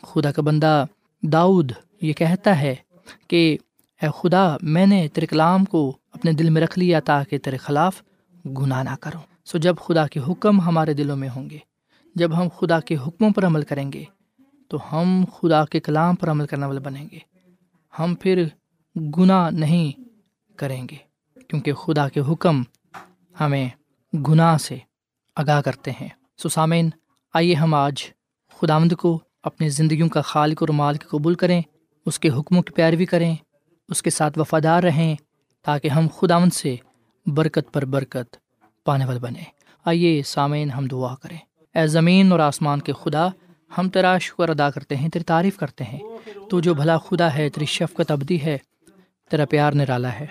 خدا 0.03 0.33
کا 0.33 0.43
بندہ 0.43 0.85
داؤد 1.23 1.73
یہ 2.01 2.13
کہتا 2.13 2.61
ہے 2.61 2.75
کہ، 3.29 3.59
اے 4.03 4.09
خدا، 4.21 4.57
میں 4.63 4.87
نے 4.87 5.09
تیرے 5.09 5.27
کلام 5.27 5.65
کو 5.65 5.97
اپنے 6.13 6.33
دل 6.33 6.51
میں 6.51 6.63
رکھ 6.63 6.79
لیا 6.79 7.01
تاکہ 7.01 7.39
تیرے 7.39 7.57
خلاف 7.57 8.03
گناہ 8.45 8.83
نہ 8.83 8.97
کروں۔ 9.01 9.21
سو 9.45 9.59
جب 9.59 9.75
خدا 9.85 10.07
کے 10.07 10.21
حکم 10.29 10.61
ہمارے 10.61 10.95
دلوں 10.95 11.17
میں 11.17 11.29
ہوں 11.29 11.51
گے، 11.51 11.59
جب 12.15 12.37
ہم 12.37 12.49
خدا 12.59 12.81
کے 12.81 12.97
حکموں 12.97 13.31
پر 13.31 13.47
عمل 13.47 13.63
کریں 13.63 13.93
گے، 13.93 14.05
تو 14.69 14.79
ہم 14.93 15.25
خدا 15.25 15.65
کے 15.65 15.81
کلام 15.81 16.15
پر 16.15 16.31
عمل 16.31 16.47
کرنے 16.47 16.67
والے 16.67 16.81
بنیں 16.81 17.09
گے۔ 17.13 17.19
ہم 17.99 18.15
پھر 18.21 18.45
گناہ 19.19 19.51
نہیں 19.51 20.01
کریں 20.57 20.87
گے، 20.91 20.97
کیونکہ 21.49 21.73
خدا 21.73 22.09
کے 22.09 22.21
حکم 22.21 22.63
ہمیں 23.41 23.69
گناہ 24.15 24.57
سے 24.57 24.79
آگاہ 25.37 25.61
کرتے 25.61 25.91
ہیں۔ 25.91 26.09
سسامین 26.43 26.91
آئیے 27.35 27.55
ہم 27.55 27.75
آج 27.75 28.03
خداوند 28.63 28.93
کو، 28.93 29.19
اپنی 29.43 29.69
زندگیوں 29.69 30.09
کا 30.09 30.21
خالق 30.21 30.63
اور 30.63 30.69
مالک 30.69 31.09
قبول 31.09 31.35
کریں، 31.35 31.63
اس 32.07 32.19
کے 32.19 32.29
حکموں 32.29 32.63
کی 32.63 32.73
پیروی 32.73 33.07
کریں، 33.07 33.37
اس 33.89 34.03
کے 34.03 34.11
ساتھ 34.11 34.39
وفادار 34.39 34.83
رہیں، 34.83 35.15
تاکہ 35.63 35.89
ہم 35.89 36.07
خداوند 36.21 36.53
سے 36.53 36.77
برکت 37.27 37.73
پر 37.73 37.85
برکت 37.85 38.37
پانے 38.85 39.05
والے 39.05 39.19
بنے 39.19 39.43
آئیے 39.85 40.23
سامعین 40.23 40.71
ہم 40.71 40.87
دعا 40.87 41.15
کریں۔ 41.15 41.39
اے 41.75 41.87
زمین 41.87 42.33
اور 42.33 42.41
آسمان 42.41 42.81
کے 42.81 42.93
خدا، 42.93 43.29
ہم 43.79 43.89
تیرا 43.89 44.19
شکر 44.19 44.49
ادا 44.49 44.71
کرتے 44.71 44.97
ہیں، 44.97 45.09
تیری 45.09 45.25
تعریف 45.25 45.57
کرتے 45.57 45.85
ہیں۔ 45.85 46.01
تو 46.51 46.61
جو 46.61 46.75
بھلا 46.75 46.99
خدا 46.99 47.35
ہے، 47.35 47.49
تیری 47.49 47.67
شفقت 47.67 48.11
ابدی 48.11 48.43
ہے، 48.43 48.59
تیرا 49.31 49.45
پیار 49.45 49.73
نرالا 49.73 50.13
ہے۔ 50.13 50.27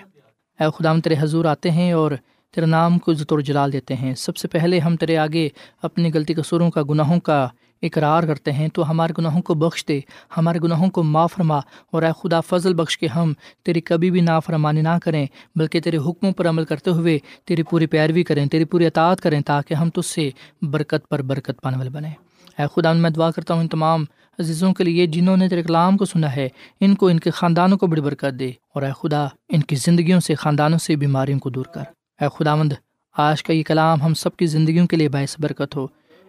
اے 0.60 0.64
خدا 0.78 0.90
ہم 0.90 1.00
تیرے 1.00 1.14
حضور 1.18 1.44
آتے 1.44 1.70
ہیں 1.70 1.92
اور 1.92 2.10
تیرے 2.54 2.66
نام 2.66 2.98
کو 2.98 3.12
عزت 3.12 3.32
جلال 3.44 3.72
دیتے 3.72 3.94
ہیں۔ 3.94 4.14
سب 4.14 4.36
سے 4.36 4.48
پہلے 4.48 4.78
ہم 4.78 4.96
تیرے 4.96 5.16
آگے 5.16 5.48
اپنی 5.82 6.10
غلطی 6.14 6.34
قصوروں 6.34 6.70
کا، 6.70 6.82
گناہوں 6.90 7.20
کا 7.20 7.48
اقرار 7.82 8.22
کرتے 8.22 8.52
ہیں، 8.52 8.68
تو 8.68 8.90
ہمارے 8.90 9.12
گناہوں 9.18 9.42
کو 9.42 9.54
بخش 9.54 9.84
دے، 9.88 10.00
ہمارے 10.36 10.58
گناہوں 10.64 10.90
کو 10.90 11.02
معاف 11.02 11.32
فرما۔ 11.32 11.58
اور 11.90 12.02
اے 12.02 12.10
خدا، 12.22 12.40
فضل 12.40 12.74
بخش 12.74 12.98
کے 12.98 13.06
ہم 13.06 13.32
تیری 13.64 13.80
کبھی 13.80 14.10
بھی 14.10 14.20
نافرمانی 14.20 14.82
نہ 14.82 14.98
کریں، 15.02 15.26
بلکہ 15.54 15.80
تیرے 15.80 15.96
حکموں 15.96 16.32
پر 16.32 16.48
عمل 16.48 16.64
کرتے 16.64 16.90
ہوئے 16.90 17.18
تیری 17.44 17.62
پوری 17.62 17.86
پیروی 17.86 18.22
کریں، 18.22 18.46
تیری 18.46 18.64
پوری 18.64 18.86
اطاعت 18.86 19.20
کریں، 19.20 19.40
تاکہ 19.40 19.74
ہم 19.74 19.90
تجھ 19.90 20.06
سے 20.06 20.30
برکت 20.62 21.08
پر 21.08 21.22
برکت 21.22 21.60
پانے 21.62 21.76
والے 21.76 21.90
بنیں۔ 21.90 22.12
اے 22.58 22.62
خدا، 22.76 22.92
میں 22.92 23.10
دعا 23.10 23.30
کرتا 23.30 23.54
ہوں 23.54 23.60
ان 23.60 23.68
تمام 23.68 24.04
عزیزوں 24.38 24.74
کے 24.74 24.84
لیے، 24.84 25.06
جنہوں 25.06 25.36
نے 25.36 25.48
تیرے 25.48 25.62
کلام 25.62 25.96
کو 25.96 26.04
سنا 26.04 26.36
ہے، 26.36 26.48
ان 26.80 26.94
کو، 26.94 27.08
ان 27.08 27.20
کے 27.20 27.30
خاندانوں 27.30 27.78
کو 27.78 27.86
بڑی 27.86 28.00
برکت 28.00 28.38
دے۔ 28.38 28.48
اور 28.48 28.82
اے 28.82 28.90
خدا، 29.02 29.26
ان 29.48 29.60
کی 29.60 29.76
زندگیوں 29.76 30.20
سے، 30.20 30.34
خاندانوں 30.34 30.78
سے 30.78 30.96
بیماریوں 30.96 31.38
کو 31.38 31.50
دور 31.50 31.64
کر۔ 31.64 31.82
اے 32.20 32.24
خداوند، 32.38 32.72
آج 33.16 33.42
کا 33.42 33.52
یہ 33.52 33.62
کلام 33.62 34.02
ہم 34.02 34.14
سب 34.14 34.36
کی 34.36 34.46
زندگیوں 34.46 34.86
کے 34.86 34.96
لیے 34.96 35.08
باعث 35.08 35.36
برکت 35.40 35.76
ہو۔ 35.76 35.86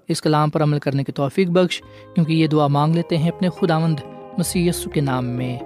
اس 0.07 0.21
کلام 0.21 0.49
پر 0.49 0.63
عمل 0.63 0.79
کرنے 0.79 1.03
کی 1.03 1.11
توفیق 1.11 1.49
بخش، 1.49 1.81
کیونکہ 2.15 2.33
یہ 2.33 2.47
دعا 2.47 2.67
مانگ 2.67 2.95
لیتے 2.95 3.17
ہیں 3.17 3.29
اپنے 3.29 3.49
خدا 3.49 3.79
مند 3.79 3.99
مسی 4.37 4.69
کے 4.93 5.01
نام 5.01 5.25
میں۔ 5.25 5.59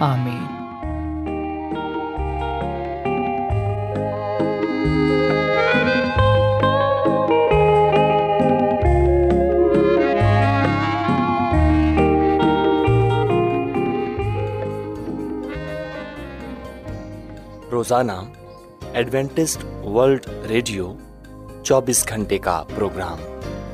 آمین۔ 0.00 0.46
روزانہ 17.72 18.12
ایڈوینٹسٹ 18.92 19.64
ورلڈ 19.84 20.26
ریڈیو 20.48 20.94
چوبیس 21.62 22.08
گھنٹے 22.08 22.38
کا 22.38 22.64
پروگرام۔ 22.74 23.18